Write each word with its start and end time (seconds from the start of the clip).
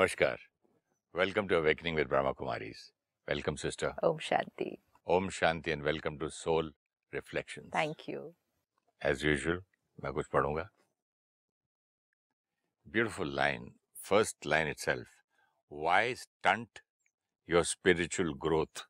नमस्कार। 0.00 0.38
Welcome 1.14 1.48
to 1.48 1.54
awakening 1.54 1.96
with 1.96 2.06
Brahma 2.08 2.30
Kumaris 2.32 2.82
welcome 3.28 3.56
sister 3.62 3.90
Om 4.04 4.18
Shanti. 4.26 4.68
Om 5.06 5.28
Shanti 5.38 5.70
and 5.70 5.82
welcome 5.84 6.16
to 6.18 6.28
soul 6.28 6.72
reflection 7.12 7.68
thank 7.74 8.08
you 8.08 8.22
as 9.02 9.24
usual 9.24 9.60
मैं 9.98 10.12
कुछ 10.12 10.26
पढ़ूँगा। 10.32 10.66
Beautiful 12.86 13.34
line 13.36 13.68
first 14.04 14.46
line 14.46 14.68
itself 14.78 15.08
why 15.72 16.14
stunt 16.22 16.80
your 17.48 17.64
spiritual 17.72 18.32
growth 18.46 18.84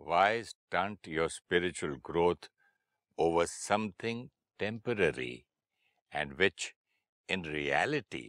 why 0.00 0.42
stunt 0.52 1.08
your 1.08 1.28
spiritual 1.38 1.96
growth 2.10 2.50
over 3.18 3.46
something 3.56 4.28
temporary 4.60 5.34
and 6.12 6.38
which 6.38 6.72
in 7.28 7.44
reality 7.46 8.26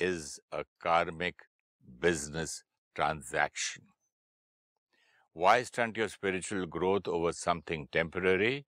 is 0.00 0.40
a 0.50 0.64
karmic 0.82 1.34
business 2.00 2.64
transaction. 2.94 3.84
Why 5.32 5.62
stunt 5.62 5.96
your 5.96 6.08
spiritual 6.08 6.66
growth 6.66 7.06
over 7.06 7.32
something 7.32 7.88
temporary 7.92 8.66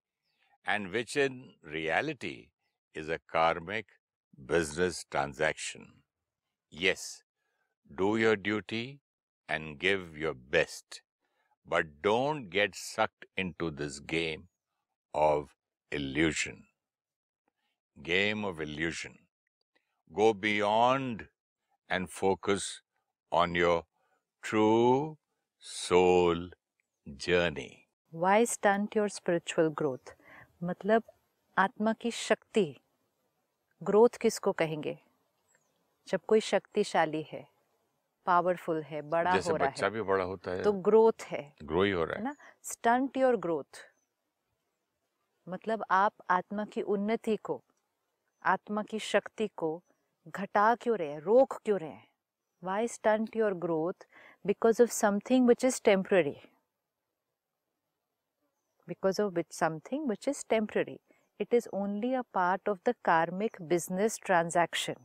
and 0.65 0.91
which 0.91 1.17
in 1.17 1.55
reality 1.61 2.49
is 2.93 3.09
a 3.09 3.19
karmic 3.31 3.87
business 4.45 5.05
transaction? 5.11 5.87
Yes, 6.69 7.23
do 7.95 8.17
your 8.17 8.35
duty 8.35 9.01
and 9.49 9.77
give 9.79 10.17
your 10.17 10.33
best, 10.33 11.01
but 11.65 12.01
don't 12.01 12.49
get 12.49 12.75
sucked 12.75 13.25
into 13.35 13.69
this 13.71 13.99
game 13.99 14.47
of 15.13 15.55
illusion. 15.91 16.63
Game 18.01 18.45
of 18.45 18.61
illusion. 18.61 19.22
Go 20.13 20.31
beyond 20.31 21.27
and 21.89 22.07
focus 22.07 22.81
on 23.31 23.55
your 23.55 23.85
true 24.43 25.17
soul 25.59 26.49
journey. 27.07 27.87
Why 28.13 28.43
stunt 28.43 28.93
your 28.93 29.09
spiritual 29.09 29.69
growth? 29.71 30.11
मतलब 30.63 31.03
आत्मा 31.57 31.93
की 31.93 32.11
शक्ति 32.11 32.65
growth 33.81 34.17
किसको 34.21 34.51
कहेंगे 34.51 34.97
जब 36.07 36.19
कोई 36.27 36.39
शक्तिशाली 36.41 37.21
है 37.31 37.45
पावरफुल 38.27 38.81
है 38.81 39.01
बड़ा 39.09 39.33
जैसे 39.33 39.51
हो 39.51 39.55
रहा 39.57 39.67
बच्चा 39.67 39.85
है 39.85 39.91
भी 39.91 40.01
बड़ा 40.01 40.23
होता 40.23 40.51
है 40.51 40.63
तो 40.63 40.73
ग्रोथ 40.87 41.25
है 41.31 41.41
ग्रो 41.63 41.83
ही 41.83 41.91
हो 41.91 42.03
रहा 42.03 42.17
है 42.17 42.23
ना 42.23 42.35
स्टंट 42.71 43.17
योर 43.17 43.37
ग्रोथ 43.45 43.81
मतलब 45.47 45.85
आप 45.91 46.13
आत्मा 46.29 46.65
की 46.73 46.81
उन्नति 46.97 47.35
को 47.43 47.61
आत्मा 48.43 48.83
की 48.83 48.99
शक्ति 48.99 49.47
को 49.57 49.71
घटा 50.27 50.75
क्यों 50.75 50.97
रहे 50.97 51.11
हैं? 51.11 51.19
रोक 51.19 51.53
क्यों 51.65 51.79
रहे 51.79 51.89
हैं? 51.89 52.07
Why 52.63 52.87
stunt 52.87 53.35
your 53.35 53.53
growth 53.53 54.05
because 54.45 54.81
of 54.83 54.89
something 54.89 55.47
which 55.47 55.65
is 55.65 55.81
temporary 55.85 56.35
because 58.87 59.21
of 59.21 59.33
which 59.33 59.45
something 59.53 60.07
which 60.09 60.27
is 60.27 60.43
temporary. 60.53 60.97
It 61.39 61.53
is 61.53 61.67
only 61.73 62.13
a 62.13 62.23
part 62.37 62.71
of 62.71 62.79
the 62.87 62.93
karmic 63.09 63.59
business 63.71 64.17
transaction. 64.27 64.95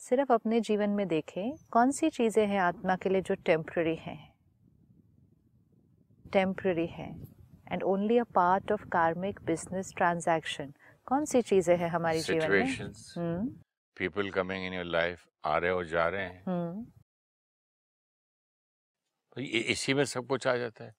सिर्फ़ 0.00 0.32
अपने 0.32 0.60
जीवन 0.60 0.90
में 0.90 1.06
देखें, 1.08 1.52
कौन 1.70 1.90
सी 1.90 2.10
चीज़ें 2.10 2.46
हैं 2.46 2.58
आत्मा 2.58 2.96
के 2.96 3.08
लिए 3.08 3.20
जो 3.20 3.34
टेम्प्ररी 3.34 3.94
हैं? 3.94 4.18
टेम्प्ररी 6.32 6.86
हैं 6.86 7.10
and 7.72 7.82
only 7.82 8.18
a 8.18 8.24
part 8.24 8.72
of 8.72 8.88
karmic 8.88 9.40
business 9.44 9.92
transaction 9.96 10.72
कौन 11.06 11.24
सी 11.24 11.42
चीज़ें 11.42 11.76
हैं 11.76 11.88
हमारी 11.88 12.20
जीवन 12.20 12.50
में? 12.50 12.76
People 14.00 14.26
coming 14.26 14.70
in 14.70 14.82
your 14.82 14.94
life 14.94 15.20
आ 15.44 15.58
रहे 15.58 15.70
और 15.70 15.86
जा 15.86 16.08
रहे 16.08 16.22
हैं। 16.22 16.44
हम्म। 16.48 16.84
तो 19.32 19.40
इसी 19.40 19.94
में 19.94 20.04
सब 20.04 20.26
कुछ 20.26 20.46
आ 20.46 20.56
जाता 20.56 20.84
है। 20.84 20.94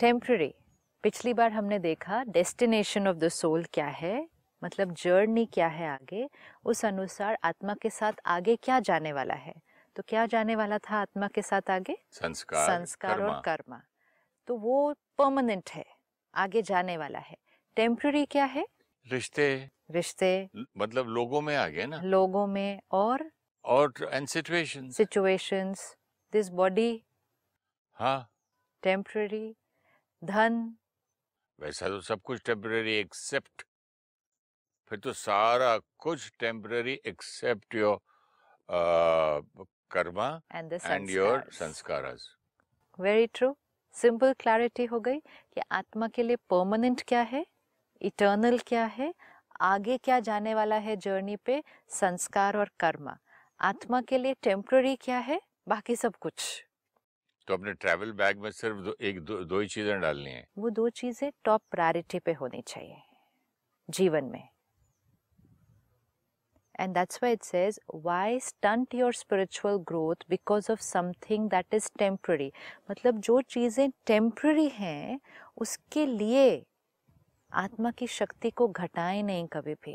टेम्प्ररी 0.00 0.54
पिछली 1.02 1.34
बार 1.34 1.52
हमने 1.52 1.78
देखा 1.78 2.24
डेस्टिनेशन 2.24 3.08
ऑफ़ 3.08 3.16
द 3.16 3.28
सोल 3.28 3.64
क्या 3.64 3.86
है? 3.86 4.28
मतलब 4.64 4.92
जर्नी 4.94 5.46
क्या 5.46 5.68
है 5.68 5.88
आगे? 5.88 6.30
उस 6.64 6.84
अनुसार 6.84 7.38
आत्मा 7.44 7.74
के 7.74 7.90
साथ 7.90 8.12
आगे 8.26 8.56
क्या 8.56 8.80
जाने 8.80 9.12
वाला 9.12 9.34
है? 9.34 9.54
तो 9.96 10.02
क्या 10.08 10.26
जाने 10.26 10.56
वाला 10.56 10.78
था 10.78 10.96
आत्मा 10.96 11.28
के 11.28 11.42
साथ 11.42 11.70
आगे? 11.70 11.98
संस्कार 12.12 12.78
संस्कार 12.78 13.16
कर्मा। 13.16 13.32
और 13.32 13.42
कर्मा। 13.42 13.82
तो 14.46 14.56
वो 14.56 14.92
परमानेंट 14.92 15.70
है 15.70 15.86
आगे 16.34 16.62
जाने 16.62 16.96
वाला 16.96 17.18
है। 17.18 17.36
टेम्प्ररी 17.76 18.26
क्या 18.26 18.44
है? 18.44 18.66
रिश्ते 19.06 19.46
रिश्ते 19.90 20.30
मतलब 20.78 21.08
लोगों 21.08 21.40
में 21.40 21.54
आ 21.56 21.66
गए 21.68 21.86
ना? 21.86 22.00
लोगों 22.04 22.46
में 22.46 22.80
और 22.92 23.30
और 23.64 23.92
and 24.12 24.26
situations 24.28 24.96
situations 24.96 25.94
this 26.32 26.48
body 26.48 26.90
हाँ। 27.98 28.26
टेम्पररी 28.82 29.46
धन। 30.22 30.76
वैसा 31.58 31.88
तो 31.88 32.00
सब 32.00 32.20
कुछ 32.20 32.42
टेम्पररी 32.46 32.94
एक्सेप्ट 32.94 33.64
फिर 34.90 34.98
तो 34.98 35.12
सारा 35.12 35.76
कुछ 35.98 36.30
temporary 36.40 37.00
except 37.06 37.74
your 37.74 38.00
karma 39.90 40.28
and 40.54 40.72
and 40.72 41.10
your 41.10 41.44
sanskar 41.52 42.16
very 42.98 43.26
true 43.26 43.56
simple 43.94 44.32
clarity 44.32 44.84
हो 44.84 45.00
गई 45.00 45.18
कि 45.20 45.60
आत्मा 45.72 46.08
के 46.08 46.22
लिए 46.22 46.36
परमानेंट 46.50 47.02
क्या 47.08 47.20
है? 47.22 47.44
इटर्नल 48.02 48.58
क्या 48.58 48.84
है? 48.84 49.14
आगे 49.60 49.98
क्या 49.98 50.20
जाने 50.20 50.54
वाला 50.54 50.76
है 50.76 50.96
जर्नी 50.96 51.36
पे? 51.36 51.62
संस्कार 51.88 52.56
और 52.56 52.70
कर्म। 52.80 53.16
आत्मा 53.60 54.00
के 54.00 54.18
लिए 54.18 54.34
टेम्प्ररी 54.42 54.96
क्या 54.96 55.18
है? 55.18 55.40
बाकी 55.68 55.96
सब 55.96 56.14
कुछ। 56.16 56.64
तो 57.48 57.54
अपने 57.54 57.72
ट्रैवल 57.72 58.12
बैग 58.12 58.38
में 58.38 58.50
सिर्फ़ 58.50 58.76
दो, 58.76 58.96
एक 59.00 59.20
दो, 59.20 59.44
दो 59.44 59.60
ही 59.60 59.68
चीज़ें 59.68 60.00
डालनी 60.00 60.30
है। 60.30 60.48
वो 60.58 60.70
दो 60.70 60.88
चीज़ें 60.88 61.32
टॉप 61.44 61.62
प्रायोरिटी 61.70 62.18
पे 62.18 62.32
होनी 62.32 62.62
चाहिए। 62.62 62.96
जीवन 63.90 64.24
में। 64.24 64.48
And 66.80 66.94
that's 66.94 67.22
why 67.22 67.36
it 67.36 67.44
says 67.44 67.78
why 68.06 68.40
stunt 68.44 68.86
your 69.02 69.12
spiritual 69.12 69.84
growth 69.84 70.30
because 70.32 70.70
of 70.70 70.80
something 70.80 71.48
that 71.48 71.64
is 71.74 71.90
temporary? 71.96 72.50
मतलब 72.90 73.20
जो 73.20 73.40
चीज़ें 73.40 73.88
temporary 74.06 74.70
हैं 74.70 75.20
उसके 75.56 76.06
लिए 76.06 76.66
आत्मा 77.56 77.90
की 77.90 78.06
शक्ति 78.06 78.50
को 78.50 78.66
घटाएँ 78.68 79.22
नहीं 79.22 79.46
कभी 79.46 79.74
भी। 79.74 79.94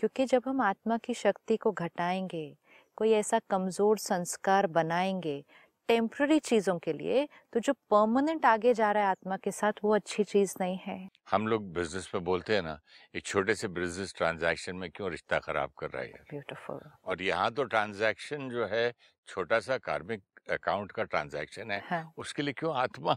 क्योंकि 0.00 0.24
जब 0.24 0.42
हम 0.46 0.60
आत्मा 0.60 0.96
की 0.96 1.14
शक्ति 1.14 1.56
को 1.56 1.72
घटाएँगे 1.72 2.56
कोई 2.96 3.12
ऐसा 3.12 3.38
कमज़ोर 3.50 3.98
संस्कार 3.98 4.66
बनाएँगे 4.66 5.44
टेम्प्ररी 5.88 6.38
चीज़ों 6.38 6.78
के 6.78 6.92
लिए 6.92 7.26
तो 7.52 7.60
जो 7.60 7.72
परमानेंट 7.90 8.46
आगे 8.46 8.74
जा 8.74 8.90
रहा 8.92 9.02
है 9.02 9.08
आत्मा 9.08 9.36
के 9.36 9.50
साथ 9.50 9.72
वो 9.84 9.94
अच्छी 9.94 10.24
चीज़ 10.24 10.54
नहीं 10.60 10.78
है। 10.78 10.98
हम 11.30 11.46
लोग 11.48 11.72
बिज़नेस 11.72 12.10
में 12.14 12.24
बोलते 12.24 12.54
हैं 12.54 12.62
ना 12.62 12.78
एक 13.14 13.24
छोटे 13.24 13.54
से 13.54 13.68
बिज़नेस 13.70 14.14
ट्रांजैक्शन 14.16 14.76
में 14.76 14.90
क्यों 14.90 15.10
रिश्ता 15.10 15.38
खराब 15.38 15.70
कर 15.78 15.90
रहा 15.90 16.02
है? 16.02 16.24
ब्यूटीफुल 16.30 16.80
और 17.04 17.22
यहाँ 17.22 17.50
तो 17.52 17.64
ट्रांजैक्शन 17.64 18.48
जो 18.50 18.66
है 18.66 18.92
छोटा 19.28 19.60
सा 19.60 19.78
कार्मिक 19.80 20.22
अकाउंट 20.48 20.92
का 20.92 21.04
ट्रांजैक्शन 21.04 21.70
है 21.70 21.82
हाँ। 21.82 22.12
उसके 22.18 22.42
लिए 22.42 22.54
क्यों 22.54 22.74
आत्मा 22.76 23.16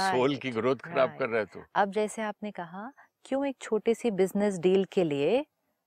सोल 0.00 0.36
की 0.36 0.50
ग्रोथ 0.52 0.76
खराब 0.84 1.14
कर 1.14 1.28
रहा 1.28 1.40
है 1.40 1.46
तो? 1.46 1.66
अब 1.74 1.90
जैसे 1.92 2.22
आपने 2.22 2.50
कहा 2.50 2.90
क्यों 3.24 3.44
एक 3.46 3.56
छोटी 3.60 3.94
सी 3.94 4.10
बिज़नेस 4.10 4.58
डील 4.58 4.84
के 4.84 5.04
लिए 5.04 5.44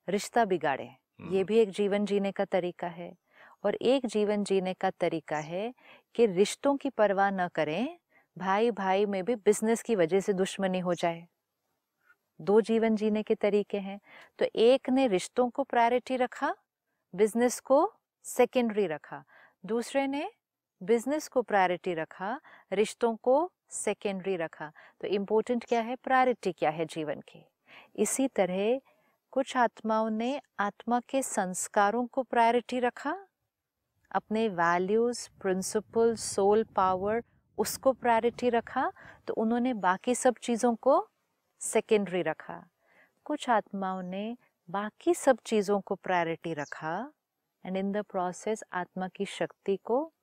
रिश्ता 0.08 0.46
बिगाड़े? 0.46 0.90
ये 1.30 1.44
हम्म, 1.44 1.44
भी 1.44 1.60
एक 1.60 1.70
जीवन 1.70 2.06
जीने 2.06 2.32
का 2.32 2.46
तरीका 2.46 2.88
है 2.88 3.14
और 3.64 3.76
एक 3.76 4.06
जीवन 4.06 4.44
जीने 4.44 4.74
का 4.74 4.90
तरीका 4.92 5.38
है 5.44 5.74
कि 6.16 6.26
रिश्तों 6.26 6.76
की 6.78 6.90
परवाह 6.90 7.30
न 7.32 7.48
करें 7.56 7.98
भाई 8.38 8.72
भाई 8.72 9.06
में 9.06 9.24
भी 9.26 9.36
बिज़नेस 9.36 9.82
की 9.84 9.96
वजह 9.96 10.20
से 10.20 10.34
दुश्मनी 10.34 10.80
हो 10.80 10.94
जाए। 10.94 11.26
दो 12.40 12.60
जीवन 12.62 12.96
जीने 12.96 13.24
के 13.24 13.36
तरीके 13.36 13.78
हैं 13.80 14.00
तो 14.40 14.46
एक 14.56 14.90
ने 14.90 15.08
रिश्तों 15.08 15.50
को 15.50 15.64
प्रायोरिटी 15.64 16.16
रखा 16.18 16.54
बिज़नेस 17.14 17.60
को 17.62 17.80
सेकेंडरी 18.26 18.88
रखा 18.88 19.24
दूसरे 19.64 20.08
ने 20.08 20.30
बिज़नेस 20.84 21.28
को 21.28 21.42
प्रायोरिटी 21.42 21.94
रखा, 21.94 22.40
रिश्तों 22.74 23.16
को 23.16 23.52
सेकेंडरी 23.70 24.36
रखा। 24.36 24.72
तो 25.02 25.08
इम्पोर्टेंट 25.08 25.66
क्या 25.66 25.82
है? 25.82 25.96
प्रायोरिटी 25.96 26.52
क्या 26.52 26.70
है 26.70 26.86
जीवन 26.86 27.20
की? 27.20 27.46
इसी 27.96 28.28
तरह 28.28 28.82
कुछ 29.32 29.58
आत्माओं 29.58 30.10
ने 30.10 30.42
आत्मा 30.60 31.00
के 31.00 31.22
संस्कारों 31.22 32.06
को 32.06 32.24
प्रायोरिटी 32.24 32.80
रखा। 32.80 33.18
अपने 34.12 34.50
वैल्यूज़ 34.50 35.30
प्रिंसिपल 35.42 36.16
सोल 36.16 36.64
पावर 36.64 37.24
उसको 37.58 37.94
प्रायोरिटी 37.94 38.50
रखा। 38.50 38.92
तो 39.28 39.34
उन्होंने 39.34 39.74
बाकी 39.74 40.16
सब 40.16 40.36
चीज़ों 40.42 40.76
को 40.76 41.10
सेकेंडरी 41.60 42.22
रखा। 42.22 42.68
कुछ 43.26 43.50
आत्माओं 43.50 44.02
ने 44.02 44.38
बाकी 44.70 45.14
सब 45.14 45.38
चीज़ों 45.46 45.82
को 45.82 45.96
प्रायोरिटी 45.96 46.54
रखा। 46.54 47.12
एंड 47.66 47.78
इन 47.78 47.92
द 47.92 47.98
प्रोसेस 47.98 48.64
आत्मा 48.74 49.08
की 49.08 49.26
शक्ति 49.26 49.80
को 49.84 50.14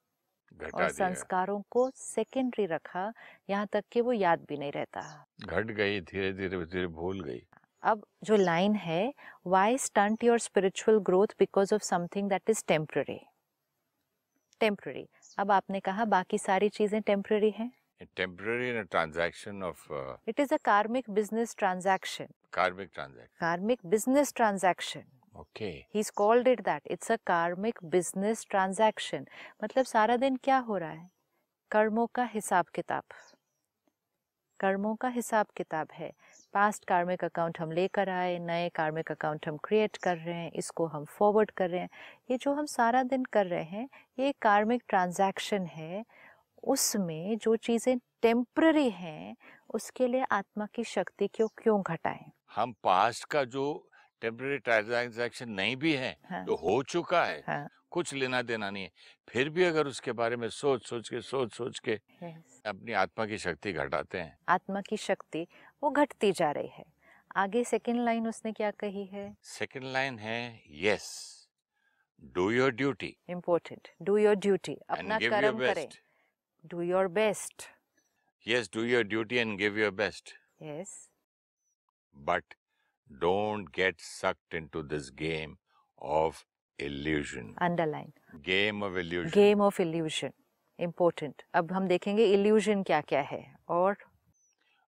और 0.75 0.89
संस्कारों 0.91 1.61
को 1.71 1.91
सेकेंडरी 1.97 2.67
रखा 2.67 3.13
यहाँ 3.51 3.67
तक 3.73 3.85
कि 3.93 4.01
वो 4.01 4.13
याद 4.13 4.45
भी 4.49 4.57
नहीं 4.57 4.73
रहता। 4.73 5.01
घट 5.47 5.71
गई 5.73 6.01
धीरे 6.03 6.33
धीरे 6.33 6.65
धीरे 6.65 6.87
भूल 6.87 7.21
गई। 7.25 7.43
अब 7.83 8.05
जो 8.25 8.37
लाइन 8.37 8.75
है 8.77 9.03
why 9.47 9.79
stunt 9.79 10.25
your 10.25 10.39
spiritual 10.39 10.99
growth 11.09 11.35
because 11.39 11.75
of 11.75 11.83
something 11.83 12.29
that 12.31 12.51
is 12.51 12.63
temporary 12.69 13.21
temporary 14.61 15.07
अब 15.39 15.51
आपने 15.53 15.81
कहा 15.81 16.05
बाकी 16.15 16.39
सारी 16.39 16.69
चीज़ें 16.69 17.01
टेम्प्ररी 17.03 17.51
हैं। 17.51 17.71
Temporary 18.19 18.69
in 18.71 18.77
a 18.77 18.85
transaction 18.93 19.65
of 19.65 19.81
uh, 19.93 20.13
it 20.29 20.41
is 20.41 20.53
a 20.55 20.57
karmic 20.65 21.11
business 21.11 21.55
transaction 21.59 22.27
karmic 22.57 22.89
transaction. 22.95 23.39
Karmic 23.41 23.81
business 23.87 24.33
transaction 24.37 25.03
Okay. 25.37 25.87
he's 25.91 26.11
called 26.11 26.47
it 26.47 26.65
that. 26.65 26.83
It's 26.85 27.11
a 27.11 27.19
karmic 27.19 27.75
business 27.91 28.45
transaction. 28.45 29.27
मतलब 29.65 29.85
सारा 29.85 30.17
दिन 30.17 30.37
क्या 30.37 30.59
हो 30.59 30.77
रहा 30.77 30.91
है? 30.91 31.11
कर्मों 31.71 32.07
का 32.07 32.25
हिसाब 32.25 32.65
किताब। 32.65 33.03
कर्मों 34.61 34.97
का 34.97 35.09
हिसाब 35.09 35.47
किताब 35.57 35.89
है। 35.93 36.13
पास्ट 36.55 36.85
कार्मिक 36.85 37.25
अकाउंट 37.25 37.59
हम 37.61 37.73
लेकर 37.73 38.09
आए 38.09 38.39
नए 38.39 38.69
कार्मिक 38.69 39.11
अकाउंट 39.11 39.49
हम 39.49 39.57
क्रिएट 39.57 39.97
कर 39.97 40.17
रहे 40.17 40.35
हैं 40.35 40.53
इसको 40.53 40.87
हम 40.87 41.05
फॉरवर्ड 41.05 41.51
कर 41.51 41.71
रहे 41.71 41.81
हैं। 41.81 41.89
ये 42.31 42.37
जो 42.37 42.53
हम 42.53 42.67
सारा 42.67 43.03
दिन 43.03 43.25
कर 43.25 43.47
रहे 43.47 43.63
हैं 43.63 43.89
ये 44.19 44.33
कार्मिक 44.33 44.83
ट्रांजैक्शन 44.89 45.67
है। 45.67 46.05
उसमें 46.65 47.39
जो 47.39 47.57
चीज़ें 47.57 47.99
टेम्प्ररी 48.23 48.91
हैं 48.91 49.37
उसके 49.75 50.07
लिए 50.07 50.25
आत्मा 50.33 50.67
की 50.67 50.85
शक्ति 50.85 51.27
क्यों 51.27 51.49
क्यों 51.49 51.83
घटाएँ? 51.83 52.33
हम 52.57 52.73
पास्ट 52.73 53.25
का 53.25 53.45
जो 53.45 53.90
टेम्पररी 54.23 54.59
ट्रांजैक्शन 54.59 55.51
नहीं 55.51 55.77
भी 55.77 55.93
है 55.95 56.17
हाँ, 56.31 56.45
जो 56.45 56.57
हो 56.57 56.83
चुका 56.83 57.25
है। 57.25 57.43
हाँ, 57.47 57.69
कुछ 57.91 58.13
लेना 58.15 58.43
देना 58.43 58.71
नहीं 58.71 58.83
है। 58.85 58.91
फिर 59.29 59.49
भी 59.51 59.65
अगर 59.65 59.87
उसके 59.87 60.13
बारे 60.13 60.37
में 60.37 60.49
सोच 60.49 60.87
सोच 60.87 61.09
के 61.09 61.21
सोच 61.21 61.55
सोच 61.55 61.79
के 61.79 61.95
अपनी 62.67 62.93
आत्मा 62.93 63.27
की 63.27 63.39
शक्ति 63.39 63.73
घटाते 63.73 64.19
हैं। 64.19 64.37
आत्मा 64.49 64.81
की 64.81 64.97
शक्ति 64.97 65.47
वो 65.83 65.91
घटती 65.91 66.33
जा 66.33 66.51
रही 66.51 66.69
है। 66.69 66.85
आगे 67.37 67.65
सेकंड 67.65 68.05
लाइन 68.05 68.29
उसने 68.29 68.53
क्या 68.53 68.71
कही 68.71 69.05
है? 69.07 69.35
सेकंड 69.43 69.85
लाइन 69.93 70.19
है 70.19 70.63
yes 70.85 71.09
do 72.35 72.51
your 72.51 72.73
duty 72.73 73.17
important 73.31 73.89
do 74.03 74.17
your 74.17 74.35
duty 74.37 74.77
अपना 74.91 75.19
कर्म 75.19 75.59
करें। 75.59 75.89
Do 76.65 76.81
your 76.83 77.09
best 77.09 77.69
yes 78.47 78.71
do 78.75 78.83
your 78.85 79.05
duty 79.05 79.37
and 79.37 79.57
give 79.59 79.79
your 79.79 79.91
best 80.03 80.35
yes 80.63 80.99
but 82.17 82.55
don't 83.11 83.73
get 83.73 84.01
sucked 84.01 84.55
into 84.55 84.83
this 84.83 85.11
game 85.11 85.57
of 85.99 86.45
illusion 86.79 87.55
underline 87.63 88.13
game 88.45 88.83
of 88.83 88.97
illusion 88.97 89.35
game 89.35 89.61
of 89.61 89.83
illusion 89.83 90.33
important 90.79 91.43
अब 91.55 91.73
हम 91.73 91.89
देखेंगे 91.89 92.25
illusion 92.35 92.83
क्या 92.83 93.01
क्या 93.01 93.21
है 93.33 93.43
और 93.69 93.97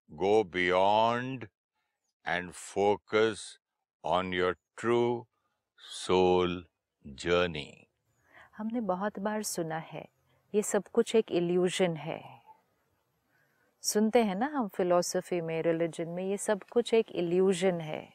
go 0.09 0.43
beyond 0.43 1.47
and 2.25 2.55
focus 2.55 3.43
on 4.03 4.31
your 4.31 4.53
true 4.77 5.25
soul 5.79 6.61
journey 7.05 7.71
हमने 8.57 8.81
बहुत 8.81 9.19
बार 9.19 9.43
सुना 9.43 9.77
है 9.91 10.05
ये 10.53 10.61
सब 10.61 10.87
कुछ 10.93 11.15
एक 11.15 11.31
इल्यूजन 11.31 11.95
है 11.97 12.19
सुनते 13.83 14.23
हैं 14.23 14.35
ना 14.35 14.45
हम 14.45 14.67
फिलोसफी 14.67 15.41
में 15.41 15.61
रिलीजन 15.61 16.09
में 16.09 16.23
ये 16.23 16.37
सब 16.37 16.63
कुछ 16.63 16.93
एक 16.93 17.11
इल्यूजन 17.11 17.81
है। 17.81 18.13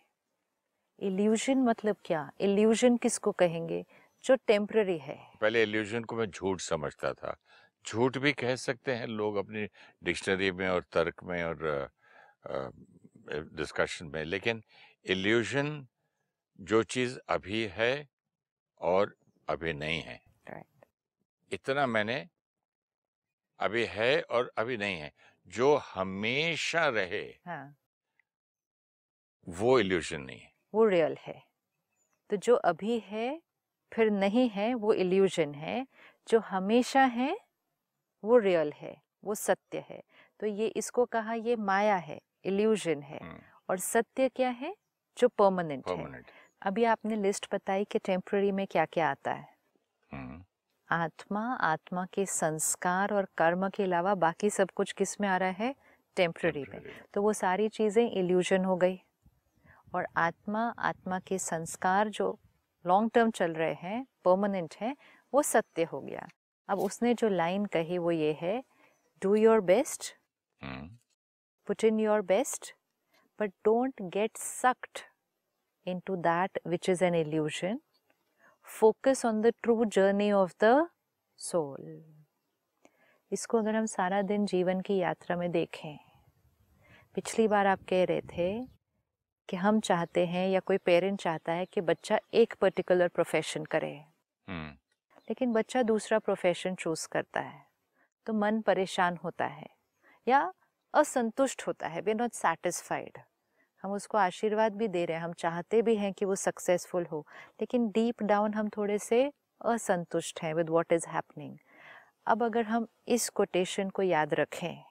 इल्यूजन 1.00 1.58
मतलब 1.58 1.96
क्या? 2.04 2.30
इल्यूजन 2.40 2.96
किसको 2.96 3.32
कहेंगे? 3.32 3.84
जो 4.24 4.36
टेम्पररी 4.36 4.98
है। 4.98 5.30
पहले 5.40 5.66
illusion 5.66 6.04
को 6.04 6.16
मैं 6.16 6.26
झूठ 6.26 6.60
समझता 6.60 7.12
था। 7.12 7.36
झूठ 7.88 8.18
भी 8.18 8.32
कह 8.32 8.56
सकते 8.56 8.94
हैं 8.94 9.06
लोग 9.06 9.36
अपनी 9.36 9.68
डिक्शनरी 10.02 10.52
में 10.52 10.68
और 10.68 10.84
तर्क 10.92 11.24
में 11.24 11.44
और 11.44 11.90
डिस्कशन 13.30 14.06
में 14.06 14.24
लेकिन 14.24 14.62
इल्यूजन 15.04 15.86
जो 16.60 16.82
चीज़ 16.82 17.18
अभी 17.28 17.66
है 17.66 18.08
और 18.80 19.16
अभी 19.48 19.72
नहीं 19.72 20.02
है। 20.02 20.20
Right. 20.50 20.88
इतना 21.52 21.86
मैंने 21.86 22.28
अभी 23.58 23.84
है 23.84 24.20
और 24.20 24.52
अभी 24.58 24.76
नहीं 24.76 24.96
है। 24.96 25.12
जो 25.48 25.76
हमेशा 25.76 26.88
रहे 26.88 27.38
हाँ। 27.46 27.76
वो 29.48 29.80
इल्यूशन 29.80 30.20
नहीं 30.20 30.40
है। 30.40 30.52
वो 30.74 30.84
रियल 30.84 31.16
है। 31.20 31.42
तो 32.30 32.36
जो 32.36 32.54
अभी 32.54 32.98
है 32.98 33.42
फिर 33.92 34.10
नहीं 34.10 34.48
है 34.48 34.74
वो 34.74 34.92
इल्यूजन 34.92 35.54
है। 35.54 35.86
जो 36.28 36.38
हमेशा 36.38 37.04
है 37.04 37.38
वो 38.24 38.38
रियल 38.38 38.72
है 38.72 39.02
वो 39.24 39.34
सत्य 39.34 39.84
है। 39.90 40.02
तो 40.40 40.46
ये 40.46 40.68
इसको 40.68 41.04
कहा 41.04 41.34
ये 41.34 41.56
माया 41.56 41.96
है 41.96 42.20
इल्यूजन 42.44 43.02
है। 43.02 43.20
और 43.70 43.78
सत्य 43.78 44.28
क्या 44.28 44.48
है? 44.48 44.76
जो 45.18 45.28
परमानेंट 45.28 45.88
है। 45.88 46.22
अभी 46.62 46.84
आपने 46.84 47.16
लिस्ट 47.16 47.54
बताई 47.54 47.84
कि 47.84 47.98
टेम्पररी 47.98 48.52
में 48.52 48.66
क्या 48.66 48.84
क्या 48.84 49.10
आता 49.10 49.32
है। 49.32 49.58
आत्मा 50.90 51.40
आत्मा 51.54 52.06
के 52.14 52.26
संस्कार 52.26 53.12
और 53.14 53.26
कर्म 53.36 53.68
के 53.68 53.82
अलावा 53.82 54.14
बाकी 54.14 54.50
सब 54.50 54.70
कुछ 54.70 54.92
किसमें 54.92 55.28
आ 55.28 55.36
रहा 55.36 55.48
है? 55.48 55.74
टेम्प्ररी 56.16 56.64
में। 56.68 56.80
तो 57.14 57.22
वो 57.22 57.32
सारी 57.32 57.68
चीज़ें 57.68 58.10
इल्यूजन 58.10 58.64
हो 58.64 58.76
गई। 58.76 59.00
और 59.94 60.06
आत्मा 60.16 60.74
आत्मा 60.78 61.18
के 61.18 61.38
संस्कार 61.38 62.08
जो 62.08 62.38
लॉन्ग 62.86 63.10
टर्म 63.14 63.30
चल 63.30 63.52
रहे 63.52 63.74
हैं 63.74 64.06
परमानेंट 64.24 64.74
हैं 64.80 64.96
वो 65.34 65.42
सत्य 65.42 65.84
हो 65.84 66.00
गया। 66.00 66.28
अब 66.68 66.78
उसने 66.78 67.14
जो 67.14 67.28
लाइन 67.28 67.66
कही 67.66 67.98
वो 67.98 68.10
ये 68.10 68.38
है 68.40 68.64
do 69.22 69.34
your 69.34 69.60
best 69.60 70.14
put 71.66 71.84
in 71.84 72.00
your 72.00 72.20
best 72.20 72.74
but 73.40 73.52
don't 73.64 74.02
get 74.02 74.36
sucked 74.36 75.00
into 76.06 76.16
that 76.16 76.58
which 76.66 76.88
is 76.88 77.04
an 77.04 77.14
illusion. 77.24 77.78
Focus 78.68 79.26
on 79.26 79.40
the 79.40 79.46
true 79.46 79.84
journey 79.84 80.32
of 80.32 80.54
the 80.64 80.88
soul 81.36 82.04
इसको 83.32 83.58
अगर 83.58 83.74
हम 83.74 83.86
सारा 83.86 84.22
दिन 84.22 84.46
जीवन 84.46 84.80
की 84.80 84.96
यात्रा 84.96 85.36
में 85.36 85.50
देखें 85.52 85.98
पिछली 87.14 87.48
बार 87.48 87.66
आप 87.66 87.78
कह 87.88 88.04
रहे 88.04 88.20
थे 88.20 88.66
कि 89.48 89.56
हम 89.56 89.80
चाहते 89.80 90.26
हैं 90.26 90.48
या 90.48 90.60
कोई 90.60 90.78
पेरेंट 90.78 91.20
चाहता 91.20 91.52
है 91.52 91.66
कि 91.66 91.80
बच्चा 91.80 92.18
एक 92.34 92.54
पर्टिकुलर 92.60 93.08
प्रोफेशन 93.08 93.64
करे। 93.64 94.04
हम्म, 94.48 94.70
लेकिन 95.28 95.52
बच्चा 95.52 95.82
दूसरा 95.82 96.18
प्रोफेशन 96.18 96.74
चूज़ 96.74 97.08
करता 97.08 97.40
है 97.40 97.66
तो 98.26 98.32
मन 98.32 98.60
परेशान 98.60 99.16
होता 99.16 99.46
है 99.46 99.66
या 100.28 100.52
असंतुष्ट 100.94 101.66
होता 101.66 101.88
है 101.88 102.00
वी 102.00 102.14
नॉट 102.14 102.32
सेटिस्फाइड 102.32 103.18
हम 103.82 103.92
उसको 103.92 104.18
आशीर्वाद 104.18 104.76
भी 104.76 104.88
दे 104.88 105.04
रहे 105.04 105.16
हैं 105.16 105.24
हम 105.24 105.32
चाहते 105.32 105.82
भी 105.82 105.96
हैं 105.96 106.12
कि 106.12 106.24
वो 106.24 106.34
सक्सेसफुल 106.34 107.06
हो 107.06 107.26
लेकिन 107.60 107.88
डीप 107.88 108.22
डाउन 108.22 108.54
हम 108.54 108.68
थोड़े 108.68 108.98
से 108.98 109.32
असंतुष्ट 109.64 110.42
हैं 110.42 110.54
विद 110.54 110.70
व्हाट 110.70 110.92
इज़ 110.92 111.06
हैपनिंग 111.08 111.58
अब 112.26 112.42
अगर 112.42 112.64
हम 112.64 112.86
इस 113.08 113.28
कोटेशन 113.28 113.90
को 113.90 114.02
याद 114.02 114.34
रखें 114.34 114.82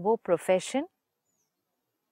वो 0.00 0.16
प्रोफेशन 0.16 0.88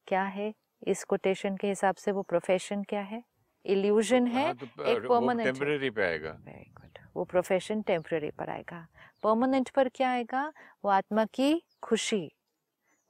क्या 0.07 0.23
है? 0.23 0.55
इस 0.87 1.05
कोटेशन 1.05 1.57
के 1.57 1.67
हिसाब 1.67 1.95
से 1.95 2.13
वो 2.13 2.23
प्रोफेशन 2.23 2.83
क्या 2.83 3.01
है? 3.01 3.23
इल्यूजन 3.67 4.27
है 4.27 4.45
हाँ, 4.45 4.55
तो 4.55 4.85
एक 4.85 5.03
टेम्पररी 5.45 5.91
पे 5.91 6.03
आएगा। 6.03 6.31
वेरी 6.31 6.71
गुड 6.71 6.99
वो 7.17 7.25
प्रोफेशन 7.25 7.83
टेम्पररी 7.83 8.31
पर 8.31 8.51
आएगा। 8.51 8.87
परमानेंट 9.23 9.71
पर 9.71 9.89
क्या 9.89 10.11
आएगा? 10.11 10.53
वो 10.85 10.91
आत्मा 10.91 11.25
की 11.25 11.63
खुशी 11.83 12.33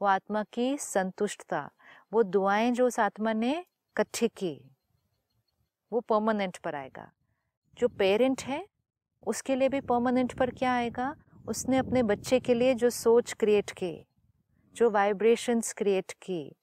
वो 0.00 0.08
आत्मा 0.08 0.44
की 0.52 0.78
संतुष्टता 0.78 1.70
वो 2.12 2.22
दुआएँ 2.22 2.70
जो 2.70 2.86
उस 2.86 3.00
आत्मा 3.00 3.32
ने 3.32 3.52
इकट्ठी 3.58 4.28
की 4.28 4.70
वो 5.92 6.00
परमानेंट 6.00 6.56
पर 6.56 6.74
आएगा। 6.74 7.10
जो 7.78 7.88
पेरेंट 7.88 8.42
है 8.42 8.66
उसके 9.26 9.56
लिए 9.56 9.68
भी 9.68 9.80
परमानेंट 9.80 10.32
पर 10.38 10.50
क्या 10.50 10.72
आएगा? 10.74 11.14
उसने 11.48 11.78
अपने 11.78 12.02
बच्चे 12.02 12.40
के 12.40 12.54
लिए 12.54 12.74
जो 12.74 12.90
सोच 12.90 13.32
क्रिएट 13.32 13.70
की 13.70 14.06
जो 14.76 14.90
वाइब्रेशंस 14.90 15.72
क्रिएट 15.72 16.12
की 16.12 16.56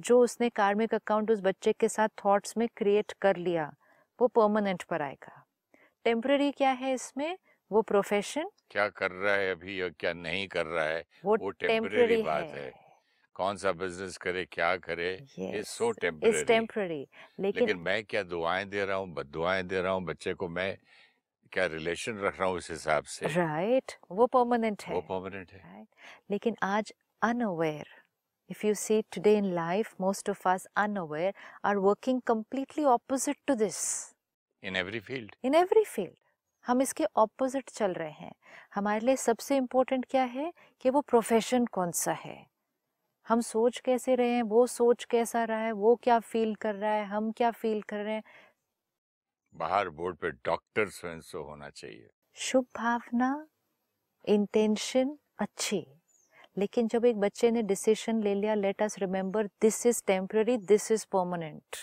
जो 0.00 0.20
उसने 0.20 0.48
कार्मिक 0.48 0.94
अकाउंट 0.94 1.30
उस 1.30 1.40
बच्चे 1.40 1.72
के 1.72 1.88
साथ 1.88 2.08
थॉट्स 2.24 2.56
में 2.56 2.68
क्रिएट 2.76 3.12
कर 3.20 3.36
लिया 3.36 3.72
वो 4.20 4.28
परमानेंट 4.28 4.82
पर 4.82 5.02
आएगा। 5.02 5.44
टेम्पररी 6.04 6.50
क्या 6.52 6.70
है 6.70 6.92
इसमें? 6.94 7.36
वो 7.70 7.82
प्रोफेशन 7.82 8.50
क्या 8.70 8.88
कर 8.88 9.10
रहा 9.10 9.34
है 9.34 9.50
अभी 9.50 9.80
और 9.82 9.90
क्या 9.90 10.12
नहीं 10.12 10.46
कर 10.48 10.66
रहा 10.66 10.84
है 10.84 11.04
वो 11.24 11.36
वो 11.36 11.50
टेम्पररी 11.50 12.22
बात 12.22 12.44
है। 12.44 12.64
है। 12.66 12.81
कौन 13.34 13.56
सा 13.56 13.72
बिज़नेस 13.72 14.16
करे 14.16 14.44
क्या 14.44 14.76
करे 14.76 15.26
Yes, 15.38 15.64
सो 15.64 15.90
टेम्पररी। 15.92 17.06
लेकिन 17.40 17.78
मैं 17.78 18.04
क्या 18.04 18.22
दुआएँ 18.22 18.64
दे 18.64 18.84
रहा 18.84 18.96
हूँ 18.96 19.14
बदुआएँ 19.14 19.62
दे 19.62 19.80
रहा 19.80 19.92
हूँ 19.92 20.04
बच्चे 20.04 20.34
को 20.34 20.48
मैं 20.48 20.76
क्या 21.52 21.66
रिलेशन 21.66 22.18
रख 22.18 22.38
रहा 22.40 22.48
हूँ 22.48 22.56
उस 22.56 22.70
हिसाब 22.70 23.04
से? 23.04 23.26
Right 23.26 23.82
right. 23.82 23.98
वो 24.10 24.26
परमानेंट 24.26 24.82
है 24.82 24.94
वो 24.94 25.00
परमानेंट 25.00 25.52
है। 25.52 25.74
right? 25.74 25.94
लेकिन 26.30 26.56
आज 26.62 26.92
unaware 27.24 27.88
if 28.50 28.64
you 28.64 28.74
see 28.74 29.02
today 29.16 29.36
in 29.42 29.54
life 29.54 29.94
most 30.00 30.28
of 30.28 30.46
us 30.54 30.66
unaware 30.86 31.32
are 31.64 31.80
working 31.80 32.20
completely 32.30 32.84
opposite 32.84 33.40
to 33.50 33.56
this 33.56 33.78
in 34.64 34.76
every 34.76 35.00
field. 35.00 35.32
in 35.44 35.54
every 35.54 35.84
field 35.84 36.16
हम 36.66 36.82
इसके 36.82 37.04
ऑपोजिट 37.16 37.70
चल 37.70 37.92
रहे 37.92 38.10
हैं। 38.10 38.32
हमारे 38.74 39.06
लिए 39.06 39.16
सबसे 39.16 39.56
इम्पोर्टेंट 39.56 40.04
क्या 40.10 40.24
है 40.24 40.52
कि 40.80 40.90
वो 40.90 41.00
प्रोफेशन 41.00 41.66
कौन 41.66 41.90
सा 41.90 42.12
है? 42.12 42.51
हम 43.26 43.40
सोच 43.40 43.78
कैसे 43.80 44.14
रहे 44.14 44.30
हैं 44.30 44.42
वो 44.42 44.66
सोच 44.66 45.04
कैसा 45.04 45.44
रहा 45.44 45.58
है 45.58 45.72
वो 45.72 45.94
क्या 45.96 46.18
फील 46.20 46.54
कर 46.54 46.74
रहा 46.74 46.92
है 46.92 47.04
हम 47.04 47.30
क्या 47.32 47.50
फील 47.50 47.82
कर 47.82 48.04
रहे 48.04 48.14
हैं। 48.14 48.22
बाहर 49.54 49.88
बोर्ड 49.88 50.16
पे 50.16 50.30
डॉक्टर 50.30 50.88
सो 50.88 51.42
होना 51.42 51.70
चाहिए। 51.70 52.08
शुभ 52.36 52.66
भावना 52.76 53.46
इंटेंशन 54.24 55.18
अच्छी। 55.38 55.86
लेकिन 56.56 56.88
जब 56.88 57.04
एक 57.04 57.16
बच्चे 57.16 57.50
ने 57.50 57.62
डिसीज़न 57.62 58.22
ले 58.22 58.34
लिया 58.34 58.54
let 58.54 58.82
us 58.82 58.98
remember 58.98 59.46
this 59.62 59.86
is 59.86 60.02
temporary 60.06 60.56
this 60.56 60.90
is 60.92 61.06
permanent 61.12 61.76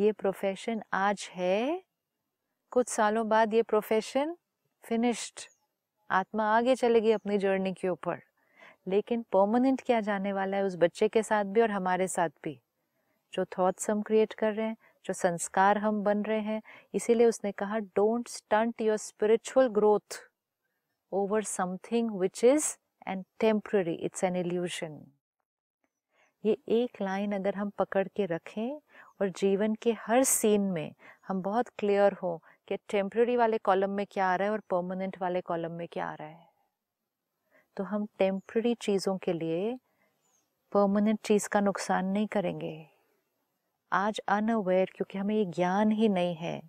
ये 0.00 0.12
प्रोफेशन 0.12 0.82
आज 0.92 1.28
है। 1.34 1.82
कुछ 2.72 2.88
सालों 2.88 3.28
बाद 3.28 3.54
ये 3.54 3.62
प्रोफेशन 3.62 4.36
फिनिश्ड 4.84 5.40
आत्मा 6.10 6.44
आगे 6.56 6.74
चलेगी 6.74 7.12
अपनी 7.12 7.38
जर्नी 7.38 7.72
के 7.72 7.88
ऊपर। 7.88 8.20
लेकिन 8.88 9.24
परमानेंट 9.32 9.80
किया 9.80 10.00
जाने 10.00 10.32
वाला 10.32 10.56
है 10.56 10.64
उस 10.64 10.76
बच्चे 10.76 11.08
के 11.08 11.22
साथ 11.22 11.44
भी 11.44 11.60
और 11.60 11.70
हमारे 11.70 12.08
साथ 12.08 12.30
भी। 12.44 12.60
जो 13.32 13.44
थॉट्स 13.58 13.90
हम 13.90 14.02
क्रिएट 14.02 14.32
कर 14.32 14.52
रहे 14.52 14.66
हैं, 14.66 14.76
जो 15.04 15.12
संस्कार 15.14 15.78
हम 15.78 16.02
बन 16.02 16.22
रहे 16.22 16.40
हैं, 16.40 16.62
इसीलिए 16.94 17.26
उसने 17.26 17.52
कहा 17.52 17.78
don't 17.78 18.28
stunt 18.28 18.80
your 18.80 18.96
spiritual 18.96 19.68
growth 19.68 20.20
over 21.12 21.42
something 21.42 22.10
which 22.20 22.44
is 22.44 22.76
an 23.08 23.24
temporary 23.40 23.94
it's 23.94 24.24
an 24.24 24.36
illusion 24.36 25.00
ये 26.44 26.56
एक 26.68 27.02
लाइन 27.02 27.32
अगर 27.32 27.54
हम 27.54 27.70
पकड़ 27.70 28.06
के 28.08 28.26
रखें 28.26 28.80
और 29.20 29.28
जीवन 29.28 29.74
के 29.74 29.92
हर 30.00 30.24
सीन 30.24 30.60
में 30.60 30.92
हम 31.28 31.42
बहुत 31.42 31.68
क्लियर 31.78 32.12
हो 32.12 32.36
कि 32.68 32.76
टेम्प्ररी 32.88 33.36
वाले 33.36 33.58
कॉलम 33.58 33.90
में 33.90 34.06
क्या 34.10 34.26
आ 34.26 34.36
रहा 34.36 34.46
है 34.46 34.52
और 34.52 34.60
परमानेंट 34.70 35.16
वाले 35.20 35.40
कॉलम 35.40 35.72
में 35.72 35.88
क्या 35.92 36.06
आ 36.06 36.14
रहा 36.14 36.28
है। 36.28 36.45
तो 37.76 37.84
हम 37.84 38.06
टेम्प्ररी 38.18 38.74
चीज़ों 38.80 39.16
के 39.18 39.32
लिए 39.32 39.74
परमानेंट 40.72 41.18
चीज़ 41.24 41.48
का 41.48 41.60
नुकसान 41.60 42.06
नहीं 42.06 42.26
करेंगे। 42.26 42.86
आज 43.92 44.20
अनअवेयर 44.28 44.90
क्योंकि 44.96 45.18
हमें 45.18 45.34
ये 45.34 45.44
ज्ञान 45.44 45.90
ही 45.92 46.08
नहीं 46.08 46.34
है 46.36 46.60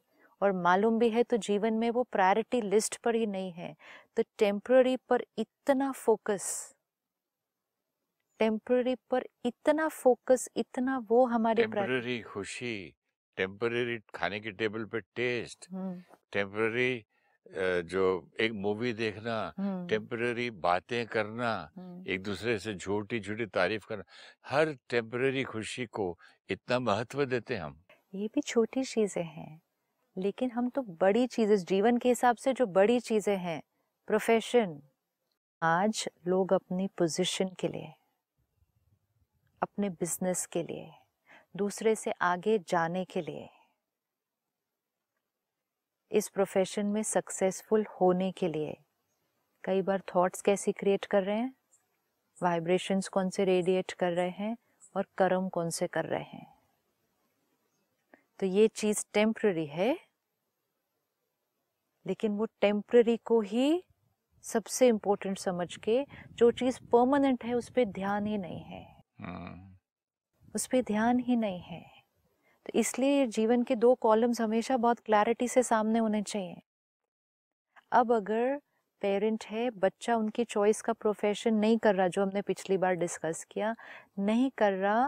और 0.42 0.52
मालूम 0.54 1.00
भी 1.00 1.10
है 1.10 1.24
तो 1.24 1.38
जीवन 1.38 1.74
में 1.74 1.90
वो 1.92 2.04
प्रायोरिटी 2.12 2.62
लिस्ट 2.62 2.98
पर 3.04 3.16
ही 3.16 3.26
नहीं 3.28 3.52
है। 3.52 3.76
तो 4.18 4.24
टेम्प्ररी 4.40 4.96
पर 5.10 5.24
इतना 5.38 5.92
फोकस 5.92 6.46
टेम्प्ररी 8.40 8.96
पर 9.12 9.24
इतना 9.46 9.88
फोकस 9.88 10.48
इतना 10.58 10.98
वो 11.10 11.26
हमारे 11.26 11.64
टेम्पररी 11.64 12.20
खुशी 12.22 12.76
टेम्पररी 13.38 13.98
खाने 14.16 14.40
की 14.40 14.52
टेबल 14.52 14.86
पे 14.86 15.00
टेस्ट 15.16 15.68
टेम्पररी 16.34 16.94
जो 17.54 18.04
एक 18.42 18.52
मूवी 18.54 18.94
देखना 18.94 19.36
टेम्पररी 19.90 20.50
बातें 20.62 21.06
करना 21.08 21.52
एक 22.08 22.24
दूसरे 22.24 22.58
से 22.60 22.74
झूठी 22.74 23.20
झूठी 23.20 23.46
तारीफ़ 23.46 23.86
करना 23.90 24.04
हर 24.50 24.74
टेम्पररी 24.90 25.44
खुशी 25.44 25.86
को 25.86 26.18
इतना 26.50 26.80
महत्व 26.80 27.26
देते 27.26 27.56
हैं 27.56 27.62
हम। 27.62 27.78
ये 28.16 28.28
भी 28.36 28.42
छोटी 28.42 28.84
चीज़ें 28.84 29.24
हैं 29.24 29.62
लेकिन 30.16 30.52
हम 30.52 30.70
तो 30.70 30.82
बड़ी 31.02 31.26
चीज़ें 31.28 31.58
जीवन 31.58 31.98
के 31.98 32.10
हिसाब 32.10 32.36
से 32.36 32.54
जो 32.54 32.66
बड़ी 32.66 33.00
चीज़ें 33.00 33.38
हैं 33.38 33.62
प्रोफेशन 34.08 34.80
आज 35.62 36.08
लोग 36.28 36.54
अपनी 36.54 36.88
पोजीशन 36.98 37.50
के 37.60 37.68
लिए 37.68 37.94
अपने 39.62 39.90
बिज़नेस 39.90 40.46
के 40.46 40.64
लिए 40.64 40.90
दूसरे 41.58 41.96
से 41.96 42.12
आगे 42.22 42.58
जाने 42.60 43.06
के 43.06 43.22
लिए 43.22 43.48
इस 46.12 46.30
प्रोफेशन 46.30 46.86
में 46.86 47.04
सक्सेसफुल 47.04 47.86
होने 48.02 48.32
के 48.32 48.48
लिए। 48.48 48.78
कई 49.64 49.82
बार 49.82 50.02
थॉट्स 50.16 50.42
कैसे 50.42 50.72
क्रिएट 50.72 51.06
कर 51.06 51.24
रहे 51.24 51.38
हैं? 51.38 51.54
वाइब्रेशंस 52.44 53.08
कौन 53.08 53.30
से 53.30 53.46
रेडिएट 53.46 53.92
कर 53.92 54.12
रहे 54.12 54.30
हैं 54.30 54.58
और 54.96 55.08
कर्म 55.18 55.50
कौन 55.50 55.70
से 55.70 55.88
कर 55.88 56.06
रहे 56.06 56.24
हैं? 56.24 56.58
तो 58.40 58.46
ये 58.46 58.68
चीज़ 58.68 59.06
टेम्प्ररी 59.14 59.66
है 59.66 60.00
लेकिन 62.08 62.32
वो 62.32 62.46
टेम्प्ररी 62.46 63.18
को 63.18 63.42
ही 63.42 63.84
सबसे 64.44 64.88
इंपॉर्टेंट 64.88 65.38
समझ 65.38 65.76
के 65.78 66.06
जो 66.34 66.52
चीज़ 66.52 66.80
परमानेंट 66.80 67.46
है 67.46 67.54
उस 67.54 67.70
पर 67.70 67.86
ध्यान 67.86 68.26
ही 68.26 68.38
नहीं 68.38 68.62
है। 68.62 69.04
हाँ। 69.22 69.78
उस 70.56 70.68
पर 70.68 70.82
ध्यान 70.82 71.20
ही 71.20 71.36
नहीं 71.36 71.60
है। 71.60 71.97
तो 72.68 72.80
इसलिए 72.80 73.26
जीवन 73.28 73.64
के 73.64 73.76
दो 73.76 73.94
कॉलम्स 73.96 74.42
हमेशा 74.42 74.78
बहुत 74.78 75.00
क्लैरिटी 75.00 75.48
से 75.48 75.64
सामने 75.64 76.00
होने 76.00 76.22
चाहिए। 76.24 76.62
अब 77.92 78.12
अगर 78.14 78.58
पेरेंट 79.02 79.44
है, 79.46 79.70
बच्चा 79.72 80.16
उनकी 80.16 80.44
चॉइस 80.44 80.82
का 80.82 80.94
प्रोफेशन 80.94 81.54
नहीं 81.54 81.78
कर 81.78 81.96
रहा, 81.96 82.08
जो 82.08 82.22
हमने 82.24 82.42
पिछली 82.42 82.78
बार 82.78 82.94
डिस्कस 82.96 83.46
किया, 83.52 83.76
नहीं 84.20 84.50
कर 84.58 84.74
रहा 84.74 85.08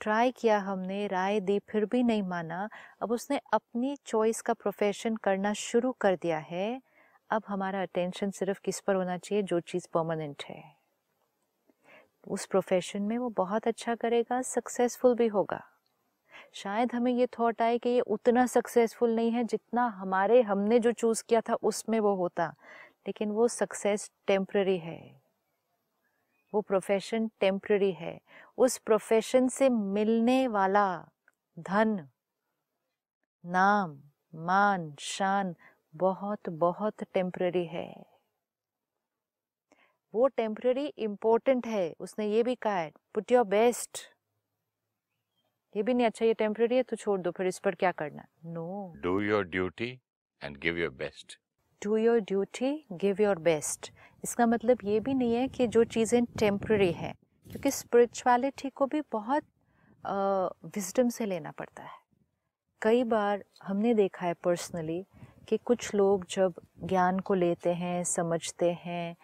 ट्राई 0.00 0.32
किया 0.32 0.58
हमने, 0.60 1.06
राय 1.08 1.40
दी, 1.40 1.58
फिर 1.70 1.86
भी 1.86 2.02
नहीं 2.02 2.22
माना, 2.24 2.68
अब 3.02 3.12
उसने 3.12 3.40
अपनी 3.52 3.96
चॉइस 4.06 4.42
का 4.42 4.54
प्रोफेशन 4.54 5.16
करना 5.16 5.52
शुरू 5.52 5.92
कर 6.00 6.16
दिया 6.16 6.38
है, 6.38 6.82
अब 7.30 7.42
हमारा 7.48 7.82
अटेंशन 7.82 8.30
सिर्फ़ 8.30 8.60
किस 8.64 8.80
पर 8.80 8.96
होना 8.96 9.18
चाहिए, 9.18 9.42
जो 9.42 9.60
चीज़ 9.60 9.88
परमानेंट 9.94 10.44
है। 10.50 10.62
उस 12.26 12.46
प्रोफेशन 12.46 13.02
में 13.02 13.16
वो 13.18 13.28
बहुत 13.28 13.68
अच्छा 13.68 13.94
करेगा 13.94 14.42
सक्सेसफुल 14.42 15.14
भी 15.14 15.26
होगा। 15.28 15.62
शायद 16.52 16.92
हमें 16.92 17.12
ये 17.12 17.26
थॉट 17.26 17.62
आए 17.62 17.78
कि 17.78 17.88
ये 17.88 18.00
उतना 18.00 18.46
सक्सेसफुल 18.46 19.16
नहीं 19.16 19.30
है 19.30 19.44
जितना 19.44 19.86
हमारे, 19.86 20.42
हमने 20.42 20.78
जो 20.78 20.92
चूज़ 20.92 21.24
किया 21.28 21.40
था, 21.40 21.54
उसमें 21.54 22.00
वो 22.00 22.14
होता। 22.14 22.54
लेकिन 23.06 23.30
वो 23.30 23.48
सक्सेस 23.48 24.10
टेम्प्ररी 24.26 24.78
है। 24.78 25.22
वो 26.54 26.60
प्रोफेशन 26.60 27.30
टेम्प्ररी 27.40 27.92
है। 27.92 28.20
उस 28.58 28.78
प्रोफेशन 28.78 29.48
से 29.48 29.68
मिलने 29.68 30.48
वाला 30.48 31.08
धन, 31.58 32.08
नाम, 33.46 34.00
मान, 34.34 34.94
शान 34.98 35.54
बहुत 35.96 36.48
बहुत 36.48 36.94
टेम्प्ररी 37.14 37.64
है। 37.64 38.06
वो 40.14 40.28
टेम्प्ररी 40.28 40.86
इम्पोर्टेंट 40.86 41.66
है। 41.66 41.94
उसने 42.00 42.26
ये 42.26 42.42
भी 42.42 42.54
कहा 42.54 42.76
है 42.76 42.92
पुट 43.14 43.32
योर 43.32 43.44
बेस्ट 43.44 44.13
ये 45.76 45.82
भी 45.82 45.94
नहीं 45.94 46.06
अच्छा 46.06 46.26
ये 46.26 46.34
टेम्पररी 46.34 46.76
है 46.76 46.82
तो 46.82 46.96
छोड़ 46.96 47.20
दो 47.20 47.30
फिर 47.30 47.46
इस 47.46 47.58
पर 47.58 47.74
क्या 47.74 47.92
करना 47.92 48.24
no 48.44 48.94
do 48.96 49.20
your 49.20 49.44
duty 49.44 50.00
and 50.44 50.56
give 50.56 50.78
your 50.78 50.90
best 50.90 51.38
do 51.84 51.96
your 51.96 52.20
duty 52.20 52.86
give 52.92 53.16
your 53.20 53.38
best 53.38 53.92
इसका 54.24 54.46
मतलब 54.46 54.78
ये 54.84 55.00
भी 55.00 55.14
नहीं 55.14 55.34
है 55.34 55.48
कि 55.48 55.66
जो 55.66 55.84
चीज़ें 55.84 56.24
टेम्प्ररी 56.24 56.92
हैं 56.92 57.14
क्योंकि 57.50 57.70
स्पिरिचुअलिटी 57.70 58.70
को 58.70 58.86
भी 58.86 59.00
बहुत 59.12 59.42
विजडम 60.64 61.08
से 61.08 61.26
लेना 61.26 61.50
पड़ता 61.50 61.82
है। 61.82 61.98
कई 62.82 63.04
बार 63.04 63.44
हमने 63.62 63.94
देखा 63.94 64.26
है 64.26 64.34
पर्सनली 64.34 65.06
कि 65.48 65.56
कुछ 65.56 65.94
लोग 65.94 66.26
जब 66.30 66.54
ज्ञान 66.84 67.18
को 67.18 67.34
लेते 67.34 67.74
हैं 67.74 68.04
समझते 68.04 68.72
हैं 68.72 69.16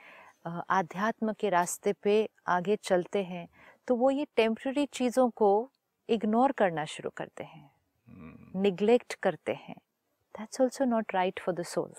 आध्यात्म 0.70 1.32
के 1.32 1.48
रास्ते 1.48 1.92
पे 1.92 2.28
आगे 2.46 2.76
चलते 2.76 3.22
हैं 3.22 3.48
तो 3.86 3.96
वो 3.96 4.10
ये 4.10 4.26
टेम्प्ररी 4.36 4.86
चीज़ों 4.86 5.30
को 5.30 5.72
इग्नोर 6.10 6.52
करना 6.52 6.84
शुरू 6.84 7.10
करते 7.10 7.44
हैं। 7.44 7.70
Neglect 8.56 9.12
hmm. 9.12 9.20
करते 9.22 9.52
हैं। 9.52 9.76
That's 10.34 10.60
also 10.60 10.84
not 10.84 11.14
right 11.14 11.40
for 11.40 11.54
the 11.54 11.62
soul 11.62 11.92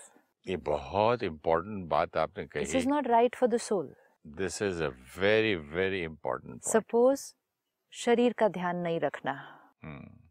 ये 0.46 0.56
बहुत 0.56 1.22
इंपॉर्टेंट 1.22 1.88
बात 1.88 2.16
आपने 2.16 2.46
कही। 2.46 2.64
This 2.64 2.74
is 2.74 2.88
not 2.88 3.06
right 3.06 3.36
for 3.36 3.48
the 3.48 3.56
soul 3.56 3.94
this 4.26 4.62
is 4.62 4.82
a 4.82 4.88
very 5.18 5.54
very 5.54 6.02
important 6.02 6.62
suppose 6.62 7.34
शरीर 7.90 8.32
का 8.32 8.48
ध्यान 8.48 8.76
नहीं 8.76 9.00
रखना। 9.00 9.34
Hmm. 9.84 10.22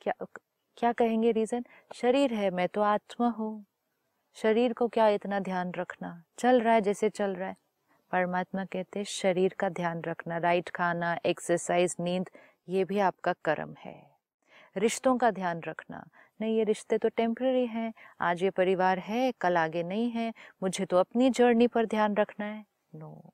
क्या 0.00 0.26
क्या 0.76 0.92
कहेंगे 0.92 1.32
रीजन 1.32 1.64
शरीर 1.94 2.34
है 2.34 2.50
मैं 2.50 2.68
तो 2.68 2.80
आत्मा 2.80 3.28
हूँ। 3.28 3.66
शरीर 4.34 4.72
को 4.72 4.88
क्या 4.88 5.08
इतना 5.08 5.40
ध्यान 5.40 5.72
रखना? 5.72 6.24
चल 6.38 6.60
रहा 6.60 6.74
है 6.74 6.80
जैसे 6.80 7.10
चल 7.10 7.34
रहा 7.34 7.48
है। 7.48 7.56
परमात्मा 8.10 8.64
कहते 8.64 8.98
हैं 8.98 9.04
शरीर 9.04 9.54
का 9.58 9.68
ध्यान 9.68 10.02
रखना। 10.02 10.38
राइट 10.38 10.68
खाना 10.68 11.18
एक्सरसाइज 11.26 11.96
नींद। 12.00 12.30
ये 12.68 12.84
भी 12.84 12.98
आपका 12.98 13.32
कर्म 13.44 13.74
है। 13.78 13.96
रिश्तों 14.76 15.16
का 15.18 15.30
ध्यान 15.30 15.60
रखना। 15.60 16.04
नहीं, 16.40 16.56
ये 16.56 16.64
रिश्ते 16.64 16.98
तो 16.98 17.08
टेम्प्ररी 17.08 17.66
हैं। 17.66 17.92
आज 18.20 18.42
ये 18.42 18.50
परिवार 18.50 18.98
है, 18.98 19.32
कल 19.40 19.56
आगे 19.56 19.82
नहीं 19.82 20.10
है। 20.10 20.32
मुझे 20.62 20.84
तो 20.86 20.96
अपनी 20.96 21.30
जर्नी 21.30 21.66
पर 21.66 21.86
ध्यान 21.86 22.14
रखना 22.14 22.46
है। 22.46 22.64
नो 22.94 23.32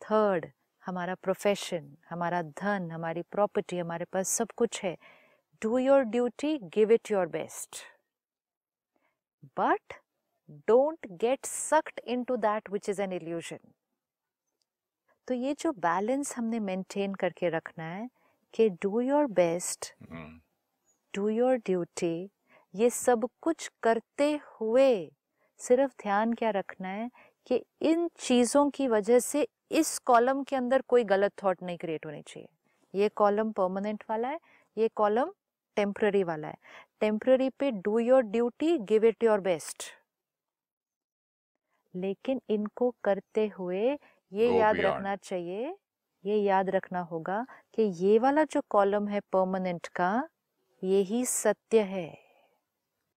थर्ड 0.00 0.46
हमारा 0.86 1.14
प्रोफेशन 1.14 1.96
हमारा 2.10 2.42
धन, 2.42 2.90
हमारी 2.90 3.22
प्रॉपर्टी 3.22 3.78
हमारे 3.78 4.04
पास 4.04 4.28
सब 4.28 4.50
कुछ 4.56 4.82
है। 4.84 4.96
Do 5.62 5.78
your 5.78 6.02
duty 6.02 6.58
give 6.74 6.92
it 6.92 7.10
your 7.10 7.26
best 7.28 7.76
but 9.58 9.94
don't 10.68 11.06
get 11.20 11.44
sucked 11.44 12.00
into 12.24 12.36
that 12.36 12.70
which 12.70 12.88
is 12.88 13.02
an 13.02 13.12
illusion 13.12 13.58
तो 15.28 15.34
ये 15.34 15.52
जो 15.58 15.72
बैलेंस 15.72 16.36
हमने 16.36 16.58
मेंटेन 16.60 17.14
करके 17.14 17.48
रखना 17.48 17.84
है 17.84 18.08
कि 18.54 18.68
do 18.82 19.00
your 19.00 19.26
best 19.26 19.92
do 21.14 21.28
your 21.28 21.56
duty 21.56 22.30
ये 22.74 22.88
सब 22.90 23.28
कुछ 23.42 23.70
करते 23.82 24.30
हुए 24.52 24.88
सिर्फ़ 25.60 25.92
ध्यान 26.02 26.32
क्या 26.32 26.50
रखना 26.50 26.88
है 26.88 27.10
कि 27.46 27.62
इन 27.82 28.08
चीज़ों 28.18 28.68
की 28.70 28.88
वजह 28.88 29.18
से 29.18 29.46
इस 29.70 29.98
कॉलम 30.06 30.42
के 30.42 30.56
अंदर 30.56 30.82
कोई 30.88 31.04
गलत 31.04 31.32
थॉट 31.44 31.62
नहीं 31.62 31.78
क्रिएट 31.78 32.06
होनी 32.06 32.22
चाहिए। 32.22 32.48
ये 32.94 33.08
कॉलम 33.16 33.52
परमानेंट 33.52 34.04
वाला 34.10 34.28
है 34.28 34.38
ये 34.76 34.88
कॉलम 34.96 35.32
टेम्प्ररी 35.76 36.22
वाला 36.24 36.48
है। 36.48 36.56
टेम्प्ररी 37.00 37.50
पे 37.50 37.70
do 37.70 37.98
your 37.98 38.22
duty 38.22 38.76
give 38.78 39.04
it 39.04 39.24
your 39.24 39.40
best. 39.40 39.84
लेकिन 41.94 42.40
इनको 42.50 42.94
करते 43.04 43.46
हुए 43.48 43.98
ये 44.32 44.48
Go 44.48 44.58
याद 44.60 44.76
beyond. 44.76 44.94
रखना 44.94 45.16
चाहिए 45.16 45.74
ये 46.24 46.36
याद 46.36 46.70
रखना 46.70 47.00
होगा 47.00 47.44
कि 47.74 47.82
ये 47.82 48.18
वाला 48.18 48.44
जो 48.44 48.60
कॉलम 48.70 49.08
है 49.08 49.20
परमानेंट 49.32 49.86
का 49.86 50.28
यही 50.82 51.24
सत्य 51.24 51.80
है। 51.82 52.08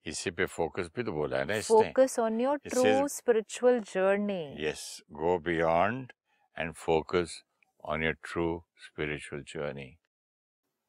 इसी 0.06 0.32
पे 0.32 0.46
फोकस 0.46 0.90
भी 0.96 1.04
तो 1.04 1.12
बोला 1.12 1.38
है 1.38 1.46
ना 1.46 1.56
इसने। 1.56 1.82
Focus 1.82 2.20
on 2.20 2.40
your 2.42 2.58
true 2.58 3.08
spiritual 3.08 3.80
journey 3.80 4.44
yes 4.60 4.86
go 5.12 5.38
beyond 5.40 6.14
and 6.58 6.74
focus 6.76 7.44
on 7.84 8.04
your 8.04 8.18
true 8.24 8.46
spiritual 8.86 9.44
journey 9.48 9.90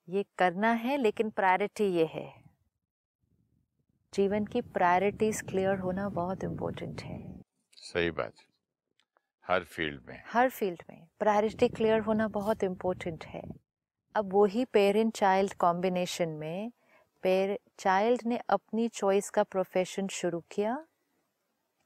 ये 0.09 0.25
करना 0.39 0.71
है 0.73 0.97
लेकिन 0.97 1.31
प्रायोरिटी 1.31 1.85
ये 1.85 2.05
है। 2.05 2.27
जीवन 4.13 4.45
की 4.45 4.61
प्रायोरिटीज 4.61 5.41
क्लियर 5.41 5.79
होना 5.79 6.09
बहुत 6.09 6.45
इम्पोर्टेंट 6.45 7.03
है। 7.03 7.21
सही 7.77 8.11
बात। 8.11 8.33
हर 9.47 9.65
फ़ील्ड 9.65 10.01
में। 10.09 10.23
हर 10.27 10.49
फ़ील्ड 10.51 10.83
में। 10.91 11.07
प्रायोरिटी 11.19 11.69
क्लियर 11.69 12.01
होना 12.01 12.29
बहुत 12.29 12.65
इम्पोर्टेंट 12.65 13.25
है। 13.25 13.43
अब 14.15 14.33
वही 14.35 14.65
पेरेंट 14.65 15.15
चाइल्ड 15.15 15.55
कॉम्बिनेशन 15.55 16.29
में 16.29 16.73
पेर 17.23 17.59
चाइल्ड 17.79 18.23
ने 18.27 18.41
अपनी 18.49 18.89
चॉइस 18.89 19.31
का 19.31 19.43
प्रोफेशन 19.43 20.09
शुरू 20.09 20.43
किया, 20.51 20.87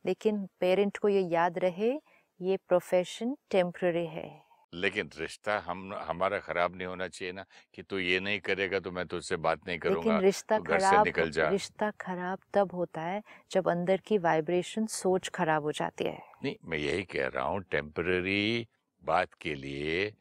लेकिन 0.06 0.48
पेरेंट 0.60 0.96
को 0.96 1.08
ये 1.08 1.20
याद 1.20 1.58
रहे, 1.58 1.92
ये 2.40 2.56
प्रोफेशन 2.68 3.36
टेम्प्ररी 3.50 4.06
है। 4.06 4.45
लेकिन 4.72 5.10
रिश्ता 5.18 5.58
हम 5.66 5.92
हमारा 5.98 6.38
खराब 6.38 6.76
नहीं 6.76 6.86
होना 6.86 7.08
चाहिए 7.08 7.32
ना 7.32 7.44
कि 7.74 7.82
तू 7.82 7.98
ये 7.98 8.20
नहीं 8.20 8.40
करेगा 8.40 8.80
तो 8.80 8.90
मैं 8.90 9.06
तुझसे 9.06 9.36
बात 9.38 9.66
नहीं 9.66 9.78
करूँगा 9.78 10.18
रिश्ता 10.18 10.58
तू 10.58 10.62
घर 10.62 10.78
से 10.78 10.86
खराब 10.86 11.06
निकल 11.06 11.30
जा। 11.30 11.48
रिश्ता 11.50 11.90
खराब 12.00 12.38
तब 12.54 12.74
होता 12.74 13.00
है 13.00 13.22
जब 13.50 13.68
अंदर 13.68 14.00
की 14.06 14.18
वाइब्रेशन 14.18 14.86
सोच 14.86 15.28
खराब 15.28 15.62
हो 15.62 15.72
जाती 15.72 16.04
है। 16.04 16.18
नहीं 16.44 16.54
मैं 16.64 16.78
यही 16.78 17.02
कह 17.04 17.26
रहा 17.26 17.44
हूँ 17.44 17.62
टेम्पररी 17.70 18.66
बात 19.02 19.34
के 19.40 19.54
लिए 19.54 20.12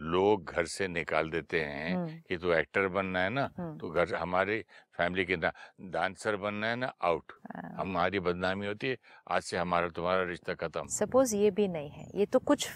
लोग 0.00 0.50
घर 0.50 0.66
से 0.66 0.88
निकाल 0.88 1.30
देते 1.30 1.60
हैं 1.60 2.22
कि 2.28 2.36
तू 2.36 2.52
एक्टर 2.52 2.88
बनना 2.88 3.20
है 3.20 3.30
ना 3.30 3.46
तो 3.80 3.90
घर 3.90 4.14
हमारी 4.14 4.60
फैमिली 4.96 5.24
के 5.24 5.36
ना 5.36 5.52
डांसर 5.92 6.36
बनना 6.36 6.66
है 6.66 6.76
ना 6.76 6.92
आउट। 7.02 7.32
हाँ। 7.46 7.74
हमारी 7.76 8.20
बदनामी 8.20 8.66
होती 8.66 8.88
है 8.88 8.96
आज 9.30 9.42
से 9.42 9.56
हमारा 9.56 9.88
तुम्हारा 9.88 10.22
रिश्ता 10.24 10.54
खत्म। 10.54 10.86
सपोज़ 10.90 11.34
ये 11.36 11.50
भी 11.50 11.68
नहीं 11.68 11.90
है 11.90 12.08
ये 12.14 12.26
तो 12.26 12.38
कुछ 12.40 12.68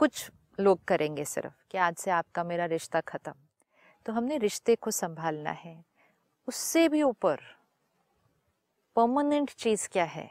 कुछ 0.00 0.30
लोग 0.60 0.84
करेंगे 0.84 1.24
सिर्फ़ 1.24 1.54
कि 1.70 1.78
आज 1.78 1.96
से 1.96 2.10
आपका 2.10 2.44
मेरा 2.44 2.64
रिश्ता 2.64 3.00
खत्म। 3.00 3.32
तो 4.06 4.12
हमने 4.12 4.38
रिश्ते 4.38 4.74
को 4.74 4.90
संभालना 4.90 5.50
है। 5.50 5.84
उससे 6.48 6.88
भी 6.88 7.02
ऊपर 7.02 7.40
परमानेंट 8.96 9.50
चीज़ 9.50 9.88
क्या 9.88 10.04
है? 10.04 10.28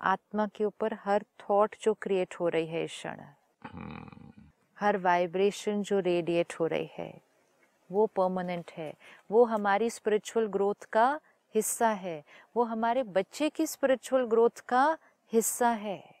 आत्मा 0.00 0.46
के 0.46 0.64
ऊपर 0.64 0.94
हर 0.94 1.24
थॉट 1.40 1.76
जो 1.82 1.94
क्रिएट 1.94 2.34
हो 2.40 2.48
रही 2.48 2.66
है 2.66 2.84
इस 2.84 2.90
क्षण, 2.90 3.20
हर 4.80 4.98
वाइब्रेशन 4.98 5.82
जो 5.82 5.98
रेडिएट 5.98 6.54
हो 6.60 6.66
रही 6.66 6.90
है, 6.98 7.20
वो 7.90 8.06
परमानेंट 8.06 8.70
है। 8.76 8.94
वो 9.30 9.44
हमारी 9.44 9.90
स्पिरिचुअल 9.90 10.46
ग्रोथ 10.46 10.84
का 10.92 11.20
हिस्सा 11.54 11.88
है। 11.88 12.24
वो 12.56 12.64
हमारे 12.64 13.02
बच्चे 13.02 13.48
की 13.48 13.66
स्पिरिचुअल 13.66 14.24
ग्रोथ 14.24 14.60
का 14.68 14.98
हिस्सा 15.32 15.70
है। 15.70 16.19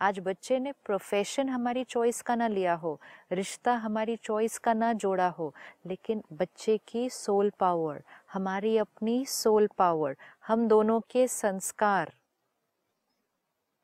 आज 0.00 0.18
बच्चे 0.18 0.58
ने 0.58 0.72
प्रोफेशन 0.84 1.48
हमारी 1.48 1.82
चॉइस 1.84 2.20
का 2.22 2.34
ना 2.34 2.46
लिया 2.48 2.74
हो 2.74 2.98
रिश्ता 3.32 3.74
हमारी 3.76 4.16
चॉइस 4.16 4.58
का 4.58 4.72
ना 4.74 4.92
जोड़ा 4.94 5.28
हो 5.28 5.52
लेकिन 5.86 6.22
बच्चे 6.32 6.76
की 6.88 7.08
सोल 7.10 7.50
पावर 7.58 8.02
हमारी 8.32 8.76
अपनी 8.78 9.24
सोल 9.26 9.68
पावर 9.78 10.16
हम 10.44 10.66
दोनों 10.68 11.00
के 11.10 11.26
संस्कार 11.28 12.12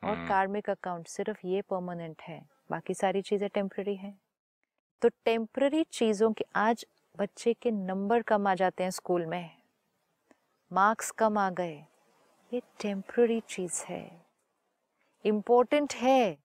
और 0.03 0.17
हम्म। 0.17 0.29
कार्मिक 0.29 0.71
अकाउंट 0.71 1.09
सिर्फ़ 1.09 1.47
ये 1.47 1.63
परमानेंट 1.63 2.23
है 2.23 2.41
बाकी 2.71 2.95
सारी 2.95 3.23
चीज़ें 3.23 3.49
टेम्पररी 3.51 3.95
हैं 3.97 4.19
तो 5.03 5.09
टेम्पररी 5.25 5.85
चीज़ों 5.93 6.33
के 6.33 6.45
आज 6.59 6.85
बच्चे 7.15 7.53
के 7.53 7.71
नंबर 7.71 8.23
कम 8.23 8.47
आ 8.47 8.55
जाते 8.55 8.83
हैं 8.83 8.91
स्कूल 8.93 9.27
में 9.27 9.51
मार्क्स 10.71 11.11
कम 11.19 11.39
आ 11.39 11.49
गए 11.53 11.85
ये 12.53 12.61
टेम्पररी 12.81 13.41
चीज़ 13.49 13.85
है 13.89 14.30
इम्पोर्टेंट 15.25 15.95
है. 15.95 16.37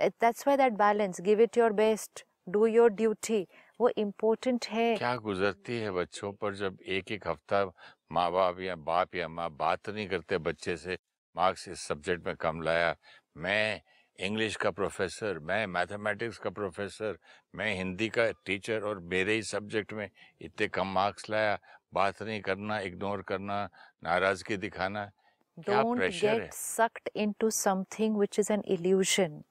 That's 0.00 0.46
why 0.46 0.56
that 0.56 0.72
balance 0.72 1.20
give 1.20 1.40
it 1.40 1.58
your 1.58 1.72
best 1.72 2.24
do 2.48 2.66
your 2.66 2.90
duty 2.90 3.46
वो 3.80 3.88
इम्पोर्टेंट 3.88 4.66
है. 4.66 4.96
क्या 4.96 5.14
गुजरती 5.16 5.78
है 5.78 5.90
बच्चों 5.90 6.32
पर 6.32 6.54
जब 6.54 6.78
एक 6.86 7.12
एक 7.12 7.26
हफ़्ता 7.28 7.64
माँ 8.12 8.30
बाप 8.32 8.60
या 8.60 8.76
बाप 8.76 9.14
या 9.16 9.28
माँ 9.28 9.50
बात 9.50 9.88
नहीं 9.88 10.08
करते 10.08 10.38
बच्चे 10.38 10.76
से? 10.76 10.96
मार्क्स 11.36 11.68
इस 11.68 11.80
सब्जेक्ट 11.80 12.26
में 12.26 12.36
कम 12.36 12.60
लाया। 12.62 12.94
मैं 13.36 13.80
इंग्लिश 14.18 14.56
का 14.56 14.70
प्रोफेसर, 14.70 15.38
मैं 15.38 15.66
मैथमेटिक्स 15.66 16.38
का 16.38 16.50
प्रोफेसर, 16.50 17.16
मैं 17.54 17.74
हिंदी 17.76 18.08
का 18.08 18.30
टीचर 18.46 18.82
और 18.82 18.98
मेरे 19.12 19.34
ही 19.34 19.42
सब्जेक्ट 19.42 19.92
में 19.92 20.08
इतने 20.40 20.68
कम 20.68 20.92
मार्क्स 20.94 21.28
लाया। 21.30 21.58
बात 21.94 22.22
नहीं 22.22 22.40
करना, 22.40 22.78
इग्नोर 22.80 23.22
करना, 23.22 23.68
नाराज़गी 24.04 24.56
दिखाना। 24.56 25.10
Don't? 25.58 26.00
Get 26.00 26.52
sucked 26.52 27.08
into 27.16 27.50
something 27.50 28.16
which 28.16 28.38
is 28.38 28.52
an 28.52 28.62
illusion 28.66 29.42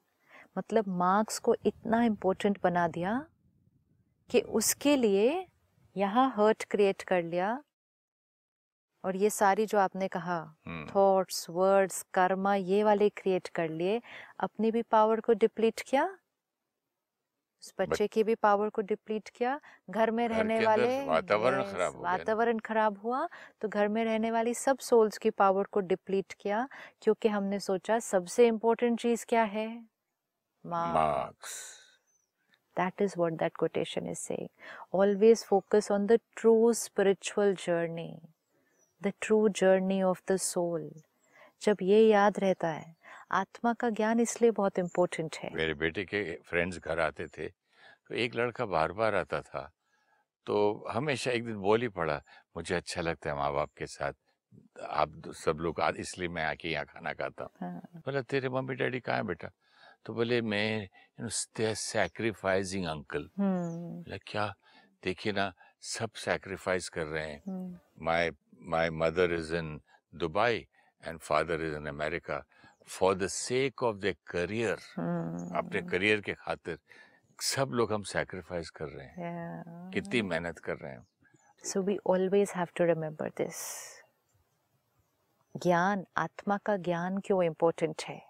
मतलब 0.57 0.87
मार्क्स 0.97 1.39
को 1.39 1.55
इतना 1.65 2.03
इम्पोर्टेंट 2.03 2.57
बना 2.63 2.87
दिया 2.87 3.19
कि 4.29 4.41
उसके 4.59 4.95
लिए 4.97 5.45
यहाँ 5.95 6.33
हर्ट 6.37 6.63
क्रिएट 6.63 7.01
कर 7.01 7.23
लिया। 7.23 7.63
और 9.03 9.15
ये 9.15 9.29
सारी 9.29 9.65
जो 9.65 9.77
आपने 9.77 10.07
कहा 10.07 10.39
थॉट्स 10.95 11.49
वर्ड्स 11.49 12.01
कर्मा 12.13 12.55
ये 12.55 12.83
वाले 12.83 13.09
क्रिएट 13.09 13.47
कर 13.47 13.69
लिए। 13.69 14.01
अपनी 14.39 14.71
भी 14.71 14.81
पावर 14.81 15.19
को 15.19 15.33
डिप्लीट 15.33 15.81
किया 15.81 16.05
उस 17.63 17.73
बच्चे 17.79 18.07
की 18.07 18.23
भी 18.23 18.35
पावर 18.35 18.69
को 18.69 18.81
डिप्लीट 18.81 19.29
किया 19.29 19.59
घर 19.89 20.11
में 20.11 20.27
रहने 20.27 20.65
वाले 20.65 21.05
वातावरण 21.05 21.63
खराब। 21.63 21.95
वातावरण 22.03 22.59
खराब 22.59 22.97
हुआ 23.03 23.27
तो 23.61 23.67
घर 23.67 23.87
में 23.87 24.03
रहने 24.05 24.31
वाली 24.31 24.53
सब 24.53 24.77
सोल्स 24.79 25.17
की 25.17 25.29
पावर 25.29 25.63
को 25.71 25.79
डिप्लीट 25.79 26.33
किया 26.39 26.67
क्योंकि 27.01 27.27
हमने 27.27 27.59
सोचा 27.59 27.99
सबसे 27.99 28.47
इम्पोर्टेंट 28.47 28.99
चीज़ 28.99 29.25
क्या 29.29 29.43
है 29.43 29.67
marks 30.65 30.95
marks 30.95 31.61
That 32.77 33.01
is 33.01 33.11
what 33.15 33.35
that 33.37 33.53
quotation 33.53 34.07
is 34.07 34.19
saying. 34.19 34.49
Always 34.91 35.43
focus 35.43 35.91
on 35.91 36.07
the 36.07 36.19
true 36.35 36.73
spiritual 36.73 37.53
journey, 37.53 38.19
the 39.01 39.13
true 39.21 39.49
journey 39.49 40.01
of 40.03 40.21
the 40.27 40.37
soul. 40.37 40.89
जब 41.61 41.77
ये 41.81 41.99
याद 42.07 42.39
रहता 42.39 42.67
है 42.67 42.95
आत्मा 43.33 43.73
का 43.73 43.89
ज्ञान 43.89 44.19
इसलिए 44.19 44.51
बहुत 44.51 44.79
इम्पोर्टेंट 44.79 45.35
है। 45.43 45.49
मेरे 45.55 45.73
बेटे 45.73 46.03
के 46.05 46.23
फ्रेंड्स 46.49 46.77
घर 46.79 46.99
आते 46.99 47.27
थे 47.27 47.47
तो 47.47 48.15
एक 48.15 48.35
लड़का 48.35 48.65
बार 48.65 48.91
बार 48.91 49.15
आता 49.15 49.41
था 49.41 49.69
तो 50.47 50.55
हमेशा 50.91 51.31
एक 51.31 51.45
दिन 51.45 51.57
बोल 51.61 51.81
ही 51.81 51.87
पड़ा 51.89 52.21
मुझे 52.57 52.75
अच्छा 52.75 53.01
लगता 53.01 53.29
है 53.29 53.35
माँ 53.35 53.51
बाप 53.53 53.71
के 53.77 53.85
साथ 53.87 54.13
आप 54.83 55.31
सब 55.35 55.57
लोग 55.59 55.81
इसलिए 55.97 56.27
मैं 56.29 56.43
आके 56.45 56.69
यहाँ 56.69 56.85
खाना 56.85 57.13
खाता 57.13 57.43
हूँ। 57.43 57.51
हाँ, 57.61 58.01
बोला 58.05 58.21
तेरे 58.21 58.49
मम्मी 58.49 58.75
डैडी 58.75 58.99
कहाँ 58.99 59.17
है 59.17 59.23
बेटा? 59.23 59.49
तो 60.05 60.13
बोले 60.13 60.41
मैं 60.41 60.87
सैक्रिफाइसिंग 61.21 62.85
अंकल 62.85 63.29
हम्म, 63.39 64.01
बोला 64.03 64.17
क्या? 64.27 64.53
देखिए 65.03 65.33
ना 65.33 65.51
सब 65.81 66.11
सैक्रिफाइस 66.15 66.89
कर 66.89 67.05
रहे 67.05 67.27
हैं। 67.27 67.41
Hmm, 67.47 67.77
my 68.05 68.31
my 68.73 68.87
is 69.33 69.55
in 69.55 69.73
in 69.73 70.21
Dubai 70.21 70.67
and 71.03 71.21
father 71.21 71.55
is 71.55 71.75
in 71.75 71.87
America 72.87 73.23
the 73.23 73.27
sake 73.27 73.83
of 73.83 73.97
the 73.97 74.15
career 74.27 74.73
अपने 74.73 75.79
हम्म, 75.79 75.89
करियर 75.89 76.21
के 76.21 76.33
खातिर 76.33 76.77
सब 77.41 77.69
लोग 77.73 77.93
हम 77.93 78.03
सैक्रिफाइस 78.03 78.69
कर 78.69 78.85
रहे 78.85 79.07
हैं। 79.07 79.63
yeah. 79.63 79.93
कितनी 79.93 80.21
मेहनत 80.21 80.59
कर 80.59 80.77
रहे 80.77 80.91
हैं। 80.91 81.07
So 81.65 81.81
we 81.89 81.97
always 82.09 82.47
have 82.51 82.73
to 82.81 82.95
remember 82.95 83.31
this. 83.41 83.55
ज्ञान 85.63 86.05
आत्मा 86.17 86.57
का 86.57 86.77
ज्ञान 86.77 87.17
क्यों 87.17 87.43
इम्पोर्टेंट 87.43 88.01
है? 88.09 88.21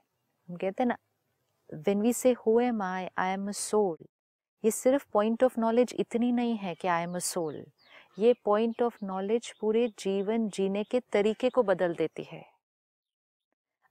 हम 0.49 0.55
कहते 0.55 0.83
हैं 0.83 0.87
ना 0.87 0.97
when 1.87 2.01
we 2.01 2.13
say 2.13 2.35
who 2.35 2.71
am 2.71 2.81
I? 2.81 3.09
I 3.19 3.37
am 3.39 3.49
a 3.49 3.57
soul. 3.71 3.97
ये 4.65 4.71
सिर्फ़ 4.71 5.05
पॉइंट 5.13 5.43
ऑफ़ 5.43 5.59
नॉलेज 5.59 5.95
इतनी 5.99 6.31
नहीं 6.31 6.57
है 6.57 6.75
कि 6.75 6.87
आई 6.87 7.03
एम 7.03 7.15
अ 7.15 7.19
सोल 7.19 7.65
ये 8.19 8.35
पॉइंट 8.45 8.81
ऑफ़ 8.81 8.97
नॉलेज 9.03 9.53
पूरे 9.61 9.87
जीवन 9.99 10.49
जीने 10.49 10.83
के 10.83 10.99
तरीके 10.99 11.49
को 11.49 11.63
बदल 11.63 11.95
देती 11.95 12.23
है। 12.23 12.52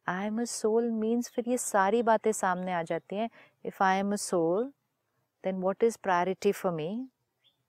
I 0.06 0.26
am 0.26 0.40
a 0.42 0.44
soul 0.44 0.90
means 0.90 1.30
फिर 1.30 1.48
ये 1.48 1.58
सारी 1.58 2.02
बातें 2.02 2.30
सामने 2.32 2.72
आ 2.72 2.82
जाती 2.82 3.16
हैं। 3.16 3.28
If 3.64 3.82
I 3.84 3.98
am 3.98 4.12
a 4.12 4.16
soul 4.16 4.64
then 5.44 5.60
what 5.60 5.84
is 5.84 5.98
priority 6.02 6.52
for 6.52 6.72
me 6.72 6.90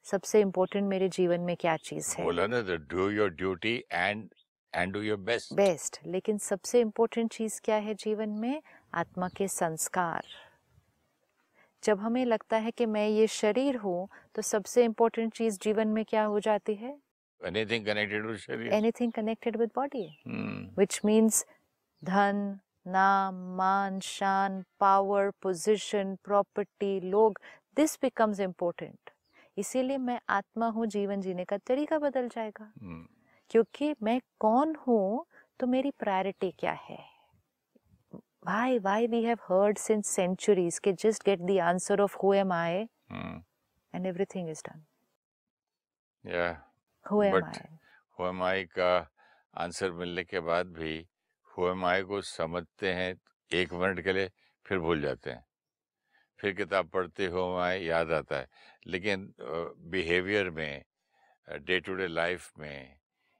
सबसे 0.05 0.41
इम्पोर्टेंट 0.41 0.87
मेरे 0.89 1.09
जीवन 1.09 1.41
में 1.41 1.55
क्या 1.57 1.75
चीज़ 1.77 2.15
है? 2.17 2.23
बोला 2.23 2.47
ना 2.47 2.61
do 2.61 3.09
your 3.09 3.29
duty 3.29 3.75
and 3.91 4.29
and 4.73 4.93
do 4.93 5.01
your 5.01 5.17
best 5.17 5.53
best 5.53 5.99
लेकिन 6.05 6.37
सबसे 6.37 6.81
इम्पोर्टेंट 6.81 7.31
चीज़ 7.33 7.59
क्या 7.63 7.75
है 7.75 7.93
जीवन 7.95 8.29
में? 8.29 8.61
आत्मा 8.93 9.27
के 9.37 9.47
संस्कार। 9.47 10.25
जब 11.83 11.99
हमें 11.99 12.25
लगता 12.25 12.57
है 12.57 12.71
कि 12.71 12.85
मैं 12.85 13.07
ये 13.07 13.27
शरीर 13.27 13.75
हूँ 13.77 14.07
तो 14.35 14.41
सबसे 14.41 14.83
इम्पोर्टेंट 14.85 15.33
चीज़ 15.33 15.59
जीवन 15.61 15.87
में 15.87 16.03
क्या 16.05 16.23
हो 16.23 16.39
जाती 16.39 16.75
है? 16.75 16.97
एनीथिंग 17.41 17.85
कनेक्टेड 17.85 18.25
विद 18.25 18.37
शरीर। 18.37 18.73
Anything 18.73 19.11
connected 19.11 19.57
with 19.57 19.69
body 19.75 20.07
Hmm. 20.27 20.61
which 20.79 20.97
means 21.07 21.45
धन 22.03 22.37
नाम 22.93 23.35
मान 23.57 23.99
शान 24.03 24.63
पावर 24.79 25.29
पोजीशन 25.41 26.15
प्रॉपर्टी 26.25 26.99
लोग 27.09 27.39
दिस 27.77 27.97
बिकम्स 28.01 28.39
इम्पोर्टेंट 28.39 29.09
इसीलिए 29.57 29.97
मैं 29.97 30.19
आत्मा 30.37 30.67
हूँ 30.75 30.85
जीवन 30.95 31.21
जीने 31.21 31.45
का 31.45 31.57
तरीका 31.67 31.99
बदल 31.99 32.27
जाएगा 32.35 32.71
Hmm. 32.83 33.01
क्योंकि 33.51 33.93
मैं 34.03 34.19
कौन 34.39 34.75
हूँ 34.87 35.25
तो 35.59 35.67
मेरी 35.67 35.91
प्रायोरिटी 35.99 36.51
क्या 36.59 36.71
है 36.89 36.97
why 38.47 38.79
why 38.85 38.99
we 39.11 39.19
have 39.25 39.43
heard 39.49 39.77
since 39.81 40.09
centuries 40.19 40.79
कि 40.85 40.93
just 41.03 41.23
get 41.27 41.43
the 41.49 41.59
answer 41.67 41.97
of 42.05 42.15
who 42.21 42.33
am 42.39 42.51
I 42.55 42.87
Hmm. 43.13 43.37
and 43.93 44.09
everything 44.11 44.49
is 44.55 44.63
done 44.69 44.81
Yeah. 46.25 46.57
who 47.05 47.21
am 47.27 47.37
But- 47.37 47.61
I 47.61 47.65
Who 48.17 48.27
am 48.31 48.41
I 48.49 48.63
का 48.77 48.91
आंसर 49.53 49.91
मिलने 50.01 50.23
के 50.23 50.39
बाद 50.49 50.73
भी 50.79 50.95
Am 51.55 52.01
को 52.07 52.21
समझते 52.21 52.93
हैं 52.93 53.15
एक 53.51 53.73
मिनट 53.73 54.01
के 54.03 54.13
लिए 54.13 54.29
फिर 54.67 54.79
भूल 54.79 55.01
जाते 55.01 55.31
हैं 55.31 55.43
फिर 56.39 56.53
किताब 56.53 56.89
पढ़ते 56.93 57.25
हो 57.33 57.45
I 57.57 57.71
याद 57.71 58.11
आता 58.11 58.37
है 58.37 58.47
लेकिन 58.87 59.33
बिहेवियर 59.91 60.49
में 60.49 60.83
डे 61.65 61.79
टू 61.79 61.95
डे 61.95 62.07
लाइफ 62.07 62.51
में 62.59 62.95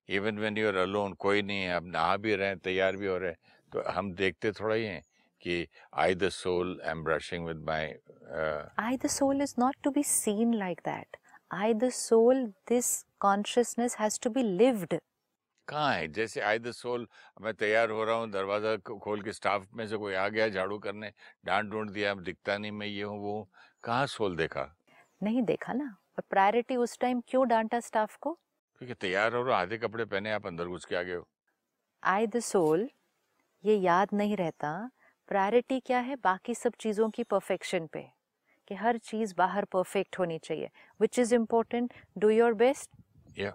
even 0.09 0.39
when 0.39 0.57
you 0.57 0.67
are 0.67 0.75
alone 0.75 1.13
कोई 1.25 1.41
नहीं 1.41 1.61
है 1.61 1.75
अब 1.75 1.85
नहा 1.85 2.15
भी 2.17 2.35
रहे 2.35 2.47
हैं 2.47 2.57
तैयार 2.59 2.97
भी 2.97 3.07
हो 3.07 3.17
रहे 3.17 3.29
हैं 3.29 3.37
तो 3.71 3.83
हम 3.91 4.13
देखते 4.13 4.51
थोड़ा 4.51 4.75
ही 4.75 4.85
हैं 4.85 5.01
कि 5.41 5.67
I 6.03 6.15
the 6.15 6.29
soul 6.29 6.79
I 6.85 6.91
am 6.91 7.03
brushing 7.03 7.45
with 7.47 7.63
my 7.69 7.99
I, 8.77 8.97
the 8.97 9.09
soul, 9.09 9.41
is 9.41 9.57
not 9.57 9.75
to 9.83 9.91
be 9.91 10.01
seen 10.03 10.53
like 10.59 10.83
that. 10.83 11.07
I, 11.51 11.73
the 11.73 11.91
soul, 11.91 12.53
this 12.65 13.05
consciousness 13.19 13.95
has 13.95 14.17
to 14.19 14.29
be 14.29 14.43
lived. 14.43 14.95
कहाँ 15.67 15.93
है? 15.93 16.07
जैसे 16.07 16.41
आई 16.41 16.59
द 16.59 16.71
सोल 16.71 17.07
मैं 17.41 17.53
तैयार 17.53 17.89
हो 17.89 18.03
रहा 18.03 18.15
हूँ 18.15 18.29
दरवाज़ा 18.31 18.75
खोल 18.99 19.21
के 19.21 19.33
स्टाफ 19.33 19.67
में 19.73 19.85
से 19.87 19.97
कोई 19.97 20.13
आ 20.13 20.27
गया 20.29 20.47
झाड़ू 20.49 20.77
करने 20.79 21.11
डांट 21.45 21.69
डूंट 21.71 21.89
दिया 21.91 22.11
अब 22.11 22.21
दिखता 22.23 22.57
नहीं 22.57 22.71
मैं 22.71 22.87
ये 22.87 23.03
हूँ 23.03 23.19
वो 23.21 23.49
कहाँ 23.83 24.05
सोल 24.07 24.35
देखा? 24.37 24.73
नहीं 25.23 25.41
देखा 25.43 25.73
ना 25.73 25.85
और 26.17 26.23
प्रायोरिटी 26.29 26.75
उस 26.75 26.97
टाइम 26.99 27.21
क्यों 27.27 27.47
डांटा 27.47 27.79
स्टाफ 27.79 28.15
को? 28.15 28.33
क्योंकि 28.81 28.93
तैयार 28.93 29.35
हो 29.35 29.43
रहा 29.43 29.57
आधे 29.57 29.77
कपड़े 29.77 30.05
पहने 30.05 30.31
आप 30.31 30.47
अंदर 30.47 30.67
घुस 30.67 30.85
के 30.85 30.95
आ 30.95 31.01
गए 31.01 31.15
हो। 31.15 31.27
आई 32.03 32.27
द 32.27 32.39
सोल 32.39 32.89
ये 33.63 33.75
याद 33.75 34.09
नहीं 34.13 34.35
रहता 34.37 34.89
प्रायोरिटी 35.29 35.79
क्या 35.79 35.99
है 35.99 36.15
बाकी 36.23 36.55
सब 36.55 36.73
चीज़ों 36.79 37.09
की 37.09 37.23
परफेक्शन 37.23 37.87
पे 37.93 38.05
कि 38.67 38.75
हर 38.75 38.97
चीज़ 38.97 39.33
बाहर 39.37 39.65
परफेक्ट 39.65 40.19
होनी 40.19 40.37
चाहिए 40.39 40.69
which 40.99 41.19
is 41.19 41.35
important 41.35 41.93
do 42.17 42.29
your 42.29 42.53
best 42.53 42.89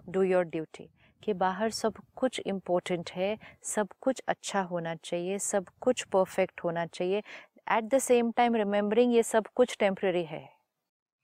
do 0.09 0.21
your 0.23 0.43
duty 0.45 0.89
कि 1.23 1.33
बाहर 1.35 1.69
सब 1.71 1.97
कुछ 2.15 2.39
इम्पोर्टेंट 2.39 3.11
है 3.11 3.37
सब 3.65 3.89
कुछ 4.01 4.21
अच्छा 4.27 4.61
होना 4.61 4.95
चाहिए 4.95 5.37
सब 5.39 5.69
कुछ 5.81 6.03
परफेक्ट 6.05 6.63
होना 6.63 6.85
चाहिए। 6.85 7.23
At 7.71 7.83
the 7.83 7.97
same 7.99 8.31
time 8.31 8.55
remembering 8.55 9.13
ये 9.15 9.23
सब 9.23 9.47
कुछ 9.55 9.75
टेम्प्रेरी 9.79 10.23
है। 10.23 10.43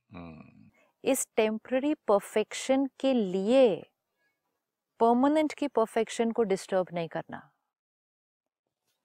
हम्म, 0.10 0.70
इस 1.04 1.28
टेम्प्ररी 1.36 1.94
परफेक्शन 2.08 2.86
के 3.00 3.14
लिए 3.14 3.76
परमानेंट 5.00 5.54
की 5.54 5.68
परफेक्शन 5.68 6.32
को 6.32 6.44
डिस्टर्ब 6.44 6.88
नहीं 6.94 7.08
करना। 7.08 7.42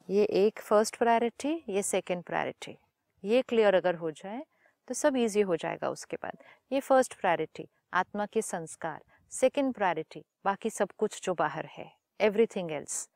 ये 0.08 0.24
एक 0.24 0.60
फ़र्स्ट 0.60 0.96
प्रायोरिटी 0.96 1.62
ये 1.68 1.82
सेकंड 1.82 2.22
प्रायोरिटी 2.24 2.76
ये 3.24 3.42
क्लियर 3.42 3.74
अगर 3.74 3.94
हो 3.94 4.10
जाए 4.12 4.44
तो 4.88 4.94
सब 4.94 5.16
इजी 5.16 5.40
हो 5.40 5.56
जाएगा 5.56 5.88
उसके 5.90 6.16
बाद। 6.16 6.38
ये 6.72 6.80
फ़र्स्ट 6.80 7.14
प्रायोरिटी 7.20 7.68
आत्मा 7.94 8.26
के 8.26 8.42
संस्कार। 8.42 9.00
सेकंड 9.32 9.74
प्रायोरिटी, 9.74 10.24
बाकी 10.44 10.70
सब 10.70 10.92
कुछ 10.98 11.20
जो 11.24 11.34
बाहर 11.34 11.66
है 11.68 11.90
एवरीथिंग 12.20 12.70
एल्स 12.72 13.08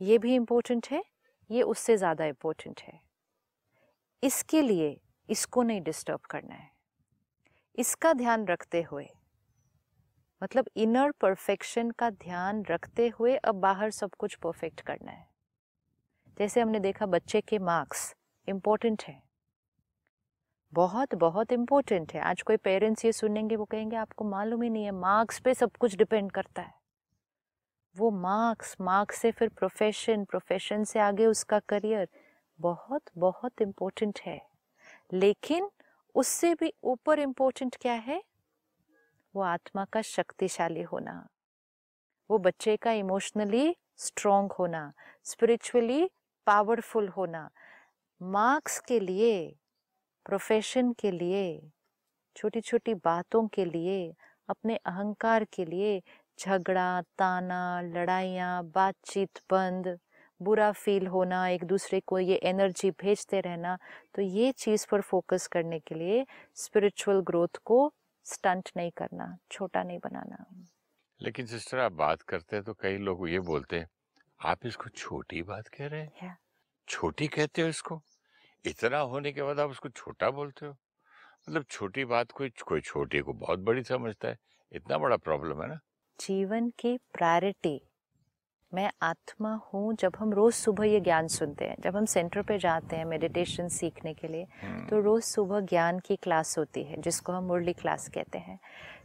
ये 0.00 0.18
भी 0.18 0.34
इम्पोर्टेंट 0.34 0.86
है, 0.90 1.02
ये 1.50 1.62
उससे 1.64 1.96
ज़्यादा 1.96 2.24
इम्पोर्टेंट 2.26 2.80
है। 2.80 3.00
इसके 4.22 4.60
लिए 4.62 4.96
इसको 5.28 5.62
नहीं 5.62 5.80
डिस्टर्ब 5.82 6.20
करना 6.30 6.54
है। 6.54 6.70
इसका 7.78 8.12
ध्यान 8.12 8.46
रखते 8.46 8.82
हुए 8.82 9.08
मतलब 10.42 10.68
इनर 10.76 11.10
परफेक्शन 11.20 11.90
का 11.90 12.10
ध्यान 12.12 12.64
रखते 12.64 13.08
हुए 13.08 13.36
अब 13.36 13.60
बाहर 13.60 13.90
सब 13.92 14.14
कुछ 14.18 14.34
परफेक्ट 14.36 14.80
करना 14.80 15.10
है। 15.10 15.26
जैसे 16.38 16.60
हमने 16.60 16.80
देखा 16.80 17.06
बच्चे 17.08 17.40
के 17.40 17.58
मार्क्स 17.60 18.14
इम्पोर्टेंट 18.48 19.02
है। 19.02 19.22
बहुत 20.74 21.14
बहुत 21.14 21.52
इम्पोर्टेंट 21.52 22.12
है। 22.14 22.20
आज 22.20 22.42
कोई 22.42 22.56
पेरेंट्स 22.56 23.04
ये 23.04 23.12
सुनेंगे, 23.12 23.56
वो 23.56 23.64
कहेंगे, 23.64 23.96
आपको 23.96 24.24
मालूम 24.24 24.62
ही 24.62 24.70
नहीं 24.70 24.84
है 24.84 24.90
मार्क्स 24.90 25.38
पे 25.40 25.54
सब 25.54 25.70
कुछ 25.72 25.96
डिपेंड 25.96 26.32
करता 26.32 26.62
है। 26.62 26.74
वो 27.96 28.10
मार्क्स 28.10 28.76
मार्क्स 28.80 29.16
से 29.16 29.30
फिर 29.30 29.48
प्रोफेशन 29.48 30.24
प्रोफेशन 30.24 30.84
से 30.84 30.98
आगे 30.98 31.26
उसका 31.26 31.58
करियर 31.58 32.08
बहुत 32.60 33.02
बहुत 33.18 33.60
इम्पोर्टेंट 33.62 34.20
है। 34.26 34.46
लेकिन 35.12 35.70
उससे 36.14 36.54
भी 36.54 36.72
ऊपर 36.84 37.18
इम्पोर्टेंट 37.18 37.76
क्या 37.76 37.92
है? 37.92 38.24
वो 39.36 39.42
आत्मा 39.42 39.84
का 39.84 40.02
शक्तिशाली 40.02 40.82
होना। 40.82 41.28
वो 42.30 42.38
बच्चे 42.38 42.76
का 42.76 42.92
इमोशनली 42.92 43.76
स्ट्रोंग 43.96 44.52
होना 44.52 44.92
स्पिरिचुअली 45.24 46.10
पावरफुल 46.46 47.08
होना। 47.08 47.50
मार्क्स 48.22 48.80
के 48.80 49.00
लिए 49.00 49.56
प्रोफेशन 50.26 50.92
के 50.92 51.10
लिए 51.10 51.70
छोटी 52.36 52.60
छोटी 52.60 52.94
बातों 52.94 53.48
के 53.48 53.64
लिए 53.64 54.14
अपने 54.48 54.76
अहंकार 54.76 55.44
के 55.44 55.64
लिए 55.64 56.02
झगड़ा 56.40 57.02
ताना 57.02 57.80
लड़ाइयाँ 57.80 58.64
बातचीत 58.64 59.40
बंद 59.50 59.98
बुरा 60.42 60.72
फील 60.72 61.06
होना 61.06 61.48
एक 61.48 61.64
दूसरे 61.64 62.00
को 62.00 62.18
ये 62.18 62.36
एनर्जी 62.36 62.90
भेजते 62.90 63.40
रहना 63.40 63.78
तो 64.14 64.22
ये 64.22 64.52
चीज़ 64.52 64.86
पर 64.90 65.00
फोकस 65.00 65.46
करने 65.46 65.78
के 65.78 65.94
लिए 65.94 66.26
स्पिरिचुअल 66.54 67.20
ग्रोथ 67.20 67.60
को 67.64 67.92
स्टंट 68.24 68.70
नहीं 68.76 68.90
करना 68.90 69.38
छोटा 69.50 69.82
नहीं 69.82 69.98
बनाना। 69.98 70.66
लेकिन 71.22 71.46
सिस्टर 71.46 71.78
आप 71.78 71.92
बात 71.92 72.22
करते 72.22 72.56
हैं 72.56 72.64
तो 72.64 72.74
कई 72.74 72.98
लोग 72.98 73.28
ये 73.28 73.40
बोलते 73.40 73.78
हैं 73.78 73.88
आप 74.40 74.66
इसको 74.66 74.88
छोटी 74.88 75.42
बात 75.42 75.68
कह 75.68 75.86
रहे 75.86 76.00
हैं? 76.00 76.12
Yeah. 76.22 76.36
छोटी 76.88 77.28
कहते 77.28 77.62
हो 77.62 77.68
इसको? 77.68 78.02
इतना 78.66 78.98
होने 78.98 79.32
के 79.32 79.42
बाद 79.42 79.60
आप 79.60 79.70
उसको 79.70 79.88
छोटा 79.88 80.30
बोलते 80.30 80.66
हो? 80.66 80.72
मतलब 81.48 81.64
छोटी 81.70 82.04
बात 82.04 82.30
कोई 82.30 82.52
कोई 82.66 82.80
छोटी 82.80 83.20
को 83.20 83.32
बहुत 83.32 83.58
बड़ी 83.58 83.82
समझता 83.82 84.28
है 84.28 84.38
इतना 84.72 84.98
बड़ा 84.98 85.16
प्रॉब्लम 85.16 85.62
है 85.62 85.68
ना? 85.68 85.78
जीवन 86.20 86.70
की 86.70 86.96
प्रायोरिटी। 86.96 87.80
मैं 88.74 88.90
आत्मा 89.02 89.60
हूँ 89.74 89.94
जब 89.94 90.12
हम 90.18 90.32
रोज़ 90.32 90.54
सुबह 90.54 90.84
ये 90.84 91.00
ज्ञान 91.00 91.28
सुनते 91.28 91.64
हैं। 91.64 91.76
जब 91.80 91.96
हम 91.96 92.04
सेंटर 92.04 92.42
पे 92.42 92.58
जाते 92.58 92.96
हैं 92.96 93.04
मेडिटेशन 93.04 93.68
सीखने 93.68 94.14
के 94.14 94.28
लिए 94.28 94.46
हम्म, 94.62 94.86
तो 94.86 95.00
रोज़ 95.00 95.24
सुबह 95.24 95.60
ज्ञान 95.60 95.98
की 95.98 96.16
क्लास 96.16 96.58
होती 96.58 96.82
है 96.82 97.00
जिसको 97.00 97.32
हम 97.32 97.44
मुरली 97.44 97.72
क्लास 97.72 98.08
कहते 98.08 98.38
हैं। 98.38 98.60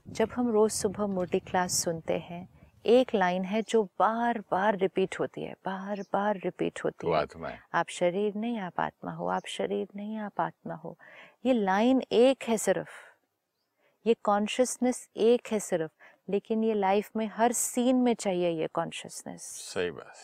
जब 0.08 0.30
हम 0.36 0.52
रोज़ 0.52 0.72
सुबह 0.72 1.08
मुरली 1.08 1.40
क्लास 1.40 1.84
सुनते 1.84 2.14
हैं 2.14 2.59
एक 2.86 3.14
लाइन 3.16 3.44
है 3.44 3.62
जो 3.62 3.84
बार 4.00 4.40
बार 4.52 4.78
रिपीट 4.78 5.20
होती 5.20 5.44
है 5.44 5.54
बार 5.66 6.02
बार 6.14 6.38
रिपीट 6.38 6.84
होती 6.86 7.08
है। 7.08 7.14
आत्मा 7.14 7.48
है 7.48 7.60
आप 7.74 7.90
शरीर 7.90 8.36
नहीं 8.36 8.60
आप 8.60 8.80
आत्मा 8.80 9.12
हो 9.12 9.28
आप 9.28 9.46
शरीर 9.48 9.88
नहीं 9.96 10.18
आप 10.18 10.42
आत्मा 10.42 10.76
हो। 10.76 10.98
ये 11.46 11.54
लाइन 11.54 12.02
एक 12.12 12.44
है 12.44 12.58
सिर्फ़। 12.58 12.90
ये 14.06 14.16
कॉन्शियसनेस 14.24 15.08
एक 15.18 15.48
है 15.52 15.60
सिर्फ़ 15.60 15.92
लेकिन 16.30 16.64
ये 16.64 16.74
लाइफ 16.74 17.10
में 17.16 17.28
हर 17.28 17.52
सीन 17.52 17.96
में 17.96 18.14
चाहिए 18.14 18.50
ये 18.52 18.68
कॉन्शियसनेस 18.74 19.42
सही 19.42 19.92
बात 19.92 20.16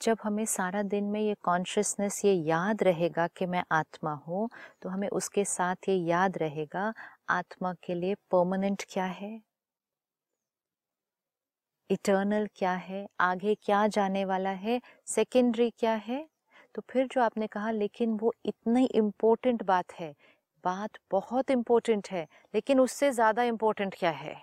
जब 0.00 0.18
हमें 0.22 0.44
सारा 0.44 0.82
दिन 0.82 1.04
में 1.04 1.20
ये 1.20 1.34
कॉन्शियसनेस 1.42 2.24
ये 2.24 2.32
याद 2.34 2.82
रहेगा 2.82 3.26
कि 3.26 3.46
मैं 3.46 3.62
आत्मा 3.72 4.12
हूँ 4.26 4.48
तो 4.82 4.88
हमें 4.88 5.08
उसके 5.08 5.44
साथ 5.44 5.88
ये 5.88 5.94
याद 5.94 6.38
रहेगा 6.38 6.92
आत्मा 7.28 7.72
के 7.84 7.94
लिए 7.94 8.14
परमानेंट 8.14 8.84
क्या 8.88 9.04
है? 9.04 9.40
इटर्नल 11.90 12.46
क्या 12.56 12.72
है? 12.74 13.06
आगे 13.20 13.54
क्या 13.54 13.86
जाने 13.88 14.24
वाला 14.24 14.50
है? 14.58 14.80
सेकेंडरी 15.06 15.68
क्या 15.70 15.94
है? 16.06 16.26
तो 16.74 16.82
फिर 16.90 17.06
जो 17.06 17.20
आपने 17.20 17.46
कहा, 17.46 17.70
लेकिन 17.70 18.16
वो 18.18 18.32
इतनी 18.46 18.84
इम्पोर्टेंट 18.94 19.62
बात 19.64 19.92
है। 19.92 20.14
बात 20.64 20.98
बहुत 21.10 21.50
इम्पोर्टेंट 21.50 22.08
है, 22.10 22.26
लेकिन 22.54 22.80
उससे 22.80 23.10
ज़्यादा 23.12 23.42
इम्पोर्टेंट 23.44 23.94
क्या 23.94 24.10
है? 24.10 24.36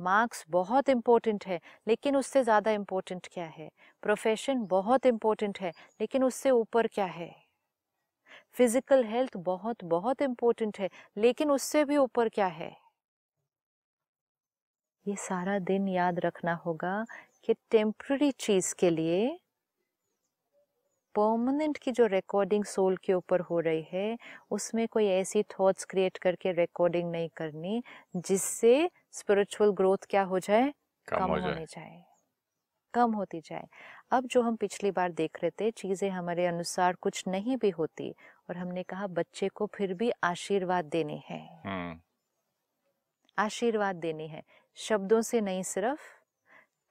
मार्क्स 0.00 0.44
बहुत 0.50 0.88
इम्पोर्टेंट 0.88 1.46
है, 1.46 1.60
लेकिन 1.88 2.16
उससे 2.16 2.42
ज़्यादा 2.42 2.70
इम्पोर्टेंट 2.70 3.28
क्या 3.32 3.44
है? 3.48 3.70
प्रोफेशन 4.02 4.66
बहुत 4.66 5.06
इम्पोर्टेंट 5.06 5.60
है, 5.60 5.72
लेकिन 6.00 6.24
उससे 6.24 6.50
ऊपर 6.50 6.86
क्या 6.86 7.04
है? 7.06 7.30
फ़िज़िकल 8.54 9.02
हेल्थ 9.04 9.36
बहुत 9.38 9.84
बहुत 9.84 10.22
इम्पोर्टेंट 10.22 10.78
है, 10.78 10.88
लेकिन 11.16 11.50
उससे 11.50 11.84
भी 11.84 11.96
ऊपर 11.96 12.28
क्या 12.28 12.46
है? 12.46 12.70
ये 15.06 15.16
सारा 15.16 15.58
दिन 15.58 15.88
याद 15.88 16.18
रखना 16.18 16.54
होगा 16.54 17.04
कि 17.44 17.54
टेम्प्ररी 17.70 18.30
चीज़ 18.30 18.74
के 18.78 18.90
लिए 18.90 19.38
परमानेंट 21.14 21.78
की 21.78 21.92
जो 21.92 22.06
रिकॉर्डिंग 22.06 22.64
सोल 22.64 22.96
के 22.96 23.12
ऊपर 23.12 23.40
हो 23.40 23.60
रही 23.60 23.86
है 23.92 24.16
उसमें 24.50 24.88
कोई 24.88 25.06
ऐसी 25.06 25.42
थॉट्स 25.42 25.84
क्रिएट 25.84 26.18
करके 26.18 26.52
रिकॉर्डिंग 26.52 27.10
नहीं 27.10 27.28
करनी 27.36 27.82
जिससे 28.16 28.90
स्पिरिचुअल 29.12 29.70
ग्रोथ 29.70 30.06
क्या 30.10 30.22
हो 30.22 30.38
जाए? 30.38 30.72
कम, 31.08 31.18
कम 31.18 31.30
हो 31.30 31.36
होने 31.38 31.66
जाए। 31.66 32.02
कम 32.94 33.12
होती 33.12 33.40
जाए। 33.40 33.66
अब 34.12 34.26
जो 34.26 34.42
हम 34.42 34.56
पिछली 34.56 34.90
बार 34.90 35.12
देख 35.12 35.38
रहे 35.42 35.50
थे 35.50 35.70
चीज़ें 35.70 36.10
हमारे 36.10 36.46
अनुसार 36.46 36.94
कुछ 36.94 37.24
नहीं 37.28 37.56
भी 37.56 37.70
होती 37.70 38.14
और 38.50 38.56
हमने 38.56 38.82
कहा 38.82 39.06
बच्चे 39.06 39.48
को 39.48 39.66
फिर 39.66 39.94
भी 39.94 40.10
आशीर्वाद 40.24 40.84
देने 40.84 41.22
हैं। 41.30 41.62
हम्म। 41.66 42.00
आशीर्वाद 43.38 43.96
देने 43.96 44.26
हैं। 44.26 44.42
शब्दों 44.78 45.20
से 45.22 45.40
नहीं 45.40 45.62
सिर्फ़ 45.62 46.00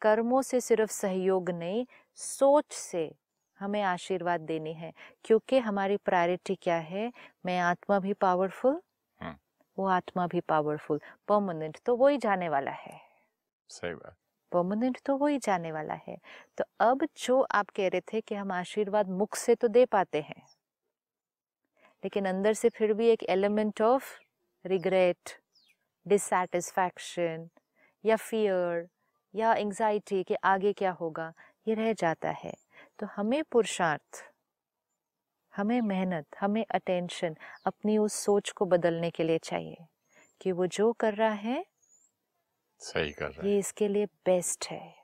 कर्मों 0.02 0.42
से 0.42 0.62
सिर्फ़ 0.62 0.92
सहयोग 0.92 1.50
नहीं 1.50 1.86
सोच 2.15 2.72
से 2.74 3.12
हमें 3.60 3.82
आशीर्वाद 3.82 4.42
देने 4.42 4.74
हैं। 4.74 4.94
क्योंकि 5.26 5.60
हमारी 5.60 5.98
प्रायोरिटी 5.98 6.56
क्या 6.56 6.78
है? 6.78 7.12
मैं 7.46 7.60
आत्मा 7.60 8.00
भी 8.00 8.13
पावरफुल 8.13 8.82
हम्म। 9.20 9.36
वो 9.78 9.88
आत्मा 9.88 10.28
भी 10.28 10.39
पावरफुल 10.42 11.00
परमानेंट 11.28 11.78
तो 11.86 11.96
वही 11.96 12.18
जाने 12.18 12.50
वाला 12.50 12.72
है। 12.72 13.00
सही 13.70 13.94
बात। 13.94 14.15
परमानेंट 14.52 15.00
तो 15.06 15.18
वही 15.18 15.38
जाने 15.38 15.72
वाला 15.72 15.94
है। 16.08 16.18
तो 16.58 16.63
अब 16.80 17.08
जो 17.18 17.42
आप 17.42 17.70
कह 17.70 17.88
रहे 17.88 18.02
थे 18.13 18.22
कि 18.22 18.36
हम 18.36 18.52
आशीर्वाद 18.52 19.10
मुख 19.10 19.36
से 19.36 19.56
तो 19.56 19.68
दे 19.68 19.86
पाते 19.86 20.22
हैं 20.22 20.42
लेकिन 22.04 22.26
अंदर 22.26 22.54
से 22.54 22.70
फिर 22.70 22.94
भी 22.94 23.08
एक 23.08 23.24
एलिमेंट 23.30 23.82
ऑफ़ 23.82 24.18
रिग्रेट 24.65 25.30
डिससेटिस्फैक्शन 26.06 27.50
या 28.06 28.16
फियर 28.16 28.88
या 29.34 29.54
एंजाइटी 29.54 30.24
कि 30.24 30.36
आगे 30.44 30.74
क्या 30.74 30.92
होगा 30.92 31.34
ये 31.68 31.74
रह 31.74 31.94
जाता 31.94 32.30
है। 32.30 32.54
तो 33.00 33.08
हमें 33.16 33.44
पुरुषार्थ 33.44 34.24
हमें 35.54 35.82
मेहनत 35.82 36.26
हमें 36.40 36.66
अटेंशन 36.72 37.36
अपनी 37.66 37.98
उस 37.98 38.14
सोच 38.14 38.52
को 38.52 38.66
बदलने 38.66 39.10
के 39.10 39.24
लिए 39.24 39.38
चाहिए 39.38 39.88
कि 40.42 40.52
वो 40.52 40.68
जो 40.68 40.94
कर 40.94 41.14
रहा 41.14 41.30
है 41.30 41.66
सही 42.82 43.12
कर 43.12 43.32
रहे 43.32 43.50
ये 43.50 43.60
इसके 43.60 43.88
लिए 43.88 44.06
बेस्ट 44.06 44.66
है। 44.66 44.96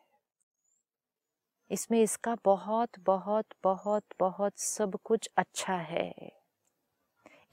इसमें 1.72 2.02
इसका 2.04 2.36
बहुत 2.46 3.00
बहुत 3.00 3.46
बहुत 3.64 4.04
बहुत 4.20 4.60
सब 4.60 5.00
कुछ 5.04 5.30
अच्छा 5.38 5.76
है। 5.76 6.32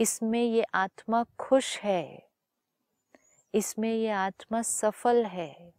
इसमें 0.01 0.43
ये 0.45 0.65
आत्मा 0.75 1.25
खुश 1.39 1.79
है। 1.79 2.32
इसमें 3.55 3.93
ये 3.95 4.11
आत्मा 4.11 4.61
सफल 4.63 5.25
है। 5.25 5.73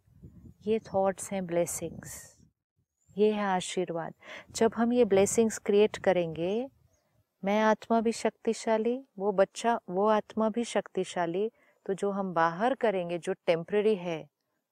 ये 0.66 0.78
थॉट्स 0.78 1.32
हैं 1.32 1.44
ब्लेसिंग्स 1.46 2.12
ये 3.16 3.30
है 3.32 3.44
आशीर्वाद। 3.44 4.14
जब 4.50 4.74
हम 4.76 4.92
ये 4.92 5.04
ब्लेसिंग्स 5.04 5.58
क्रिएट 5.58 5.96
करेंगे, 5.96 6.68
मैं 7.42 7.60
आत्मा 7.62 8.00
भी 8.00 8.12
शक्तिशाली, 8.12 8.98
वो 9.18 9.32
बच्चा, 9.32 9.78
वो 9.90 10.06
आत्मा 10.06 10.48
भी 10.48 10.64
शक्तिशाली 10.64 11.50
तो 11.86 11.94
जो 11.94 12.10
हम 12.10 12.32
बाहर 12.34 12.74
करेंगे, 12.74 13.18
जो 13.18 13.32
टेम्प्रेरी 13.46 13.94
है, 13.94 14.24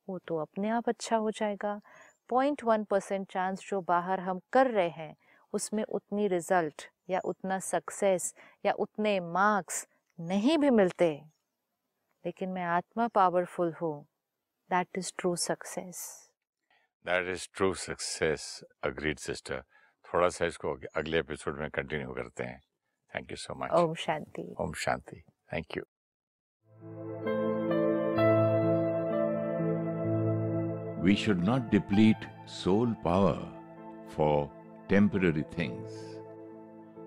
वो 0.09 0.19
तो 0.19 0.37
अपने 0.37 0.69
आप 0.69 0.89
अच्छा 0.89 1.17
हो 1.17 1.31
जाएगा। 1.31 1.81
पॉइंट 2.29 2.65
वन 2.65 2.85
परसेंट 2.85 3.27
चांस 3.33 3.67
जो 3.71 3.81
बाहर 3.81 4.21
हम 4.21 4.41
कर 4.53 4.71
रहे 4.71 4.89
हैं, 4.89 5.15
उसमें 5.53 5.85
उतनी 5.85 6.29
रिज़ल्ट 6.29 6.89
या 7.11 7.21
उतना 7.25 7.59
सक्सेस 7.59 8.35
या 8.67 8.73
उतने 8.73 9.19
मार्क्स 9.21 9.87
नहीं 10.19 10.59
भी 10.59 10.71
मिलते। 10.71 11.13
लेकिन 12.25 12.49
मैं 12.49 12.65
आत्मा 12.65 13.07
पावरफुल 13.15 13.73
हूँ 13.81 13.95
that 14.71 14.99
is 14.99 15.13
true 15.19 15.35
success 15.45 16.03
that 17.05 17.29
is 17.29 17.49
true 17.57 17.73
success 17.85 18.45
agreed 18.85 19.19
sister 19.19 19.63
थोड़ा 20.05 20.29
सा 20.29 20.47
इसको 20.47 20.75
अगले 20.97 21.19
एपिसोड 21.19 21.59
में 21.61 21.71
कंटिन्यू 21.71 22.15
करते 22.15 22.45
हैं 22.45 22.61
थैंक 23.13 23.31
यू 23.31 23.37
सो 23.37 23.55
मच 23.55 23.71
ओम 23.81 23.95
Shanti 24.05 24.55
Om 24.61 24.73
Shanti 24.85 25.23
thank 25.53 25.77
you 25.77 25.85
We 31.05 31.15
should 31.17 31.41
not 31.43 31.65
deplete 31.71 32.25
soul 32.47 32.91
power 33.05 33.39
for 34.11 34.49
temporary 34.89 35.43
things. 35.55 35.97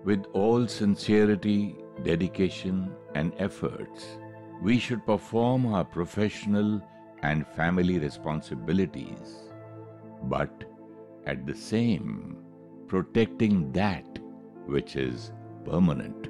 With 0.04 0.26
all 0.34 0.66
sincerity, 0.68 1.74
dedication, 2.04 2.82
and 3.14 3.32
efforts, 3.38 4.04
we 4.62 4.78
should 4.78 5.04
perform 5.04 5.66
our 5.66 5.84
professional 5.84 6.80
and 7.22 7.46
family 7.46 7.98
responsibilities, 7.98 9.50
but 10.24 10.64
at 11.26 11.46
the 11.46 11.54
same, 11.54 12.36
protecting 12.86 13.72
that 13.72 14.18
which 14.66 14.96
is 14.96 15.32
permanent, 15.64 16.28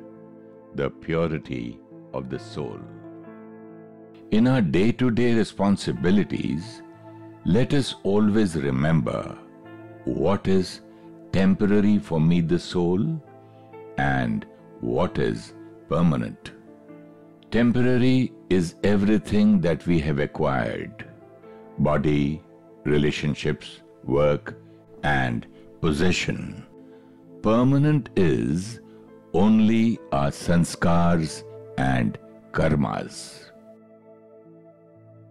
the 0.75 0.91
purity 0.91 1.79
of 2.13 2.29
the 2.31 2.39
soul. 2.39 2.81
In 4.33 4.49
our 4.49 4.61
day 4.61 4.91
to 4.93 5.11
day 5.11 5.35
responsibilities, 5.35 6.83
let 7.45 7.73
us 7.75 7.95
always 8.03 8.57
remember 8.57 9.39
what 10.05 10.49
is 10.49 10.81
temporary 11.33 11.99
for 11.99 12.21
me, 12.21 12.41
the 12.41 12.59
soul, 12.59 13.23
and 13.99 14.47
what 14.81 15.19
is 15.19 15.55
permanent. 15.89 16.56
Temporary 17.53 18.33
is 18.51 18.75
everything 18.83 19.61
that 19.61 19.87
we 19.87 20.01
have 20.01 20.19
acquired 20.19 21.05
body, 21.79 22.43
relationships, 22.85 23.83
work, 24.05 24.59
and 25.05 25.47
possession. 25.81 26.67
Permanent 27.43 28.09
is 28.17 28.81
only 29.33 29.99
our 30.11 30.31
sanskars 30.31 31.45
and 31.79 32.19
karmas. 32.51 33.51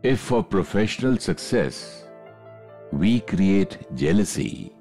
If 0.01 0.21
for 0.21 0.41
professional 0.41 1.17
success 1.17 2.05
we 2.93 3.19
create 3.19 3.77
jealousy 3.93 4.71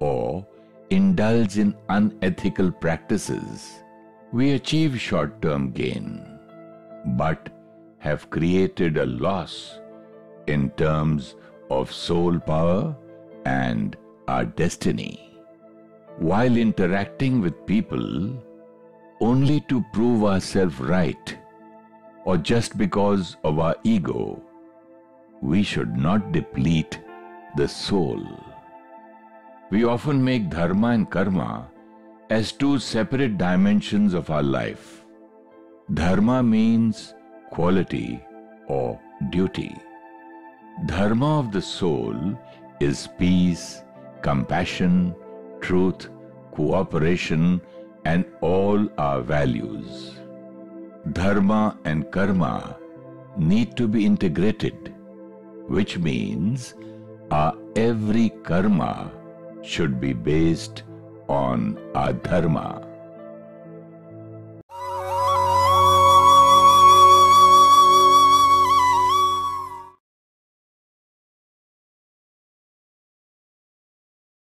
or 0.00 0.46
indulge 0.90 1.56
in 1.56 1.74
unethical 1.88 2.70
practices, 2.70 3.72
we 4.32 4.52
achieve 4.52 5.00
short 5.00 5.40
term 5.40 5.70
gain, 5.70 6.33
but 7.04 7.48
have 7.98 8.30
created 8.30 8.96
a 8.96 9.06
loss 9.06 9.78
in 10.46 10.70
terms 10.70 11.36
of 11.70 11.92
soul 11.92 12.38
power 12.38 12.94
and 13.46 13.96
our 14.28 14.44
destiny. 14.44 15.38
While 16.18 16.56
interacting 16.56 17.40
with 17.40 17.66
people 17.66 18.42
only 19.20 19.60
to 19.68 19.84
prove 19.92 20.24
ourselves 20.24 20.78
right 20.78 21.38
or 22.24 22.36
just 22.36 22.78
because 22.78 23.36
of 23.44 23.58
our 23.58 23.76
ego, 23.84 24.42
we 25.40 25.62
should 25.62 25.96
not 25.96 26.32
deplete 26.32 27.00
the 27.56 27.68
soul. 27.68 28.22
We 29.70 29.84
often 29.84 30.22
make 30.24 30.50
dharma 30.50 30.88
and 30.88 31.10
karma 31.10 31.68
as 32.30 32.52
two 32.52 32.78
separate 32.78 33.38
dimensions 33.38 34.14
of 34.14 34.30
our 34.30 34.42
life. 34.42 35.03
Dharma 35.92 36.42
means 36.42 37.12
quality 37.50 38.18
or 38.68 38.98
duty. 39.28 39.76
Dharma 40.86 41.40
of 41.40 41.52
the 41.52 41.60
soul 41.60 42.38
is 42.80 43.06
peace, 43.18 43.82
compassion, 44.22 45.14
truth, 45.60 46.08
cooperation, 46.52 47.60
and 48.06 48.24
all 48.40 48.88
our 48.96 49.20
values. 49.20 50.16
Dharma 51.12 51.76
and 51.84 52.10
karma 52.10 52.78
need 53.36 53.76
to 53.76 53.86
be 53.86 54.06
integrated, 54.06 54.94
which 55.68 55.98
means 55.98 56.74
our 57.30 57.54
every 57.76 58.30
karma 58.42 59.12
should 59.62 60.00
be 60.00 60.14
based 60.14 60.84
on 61.28 61.78
our 61.94 62.14
dharma. 62.14 62.93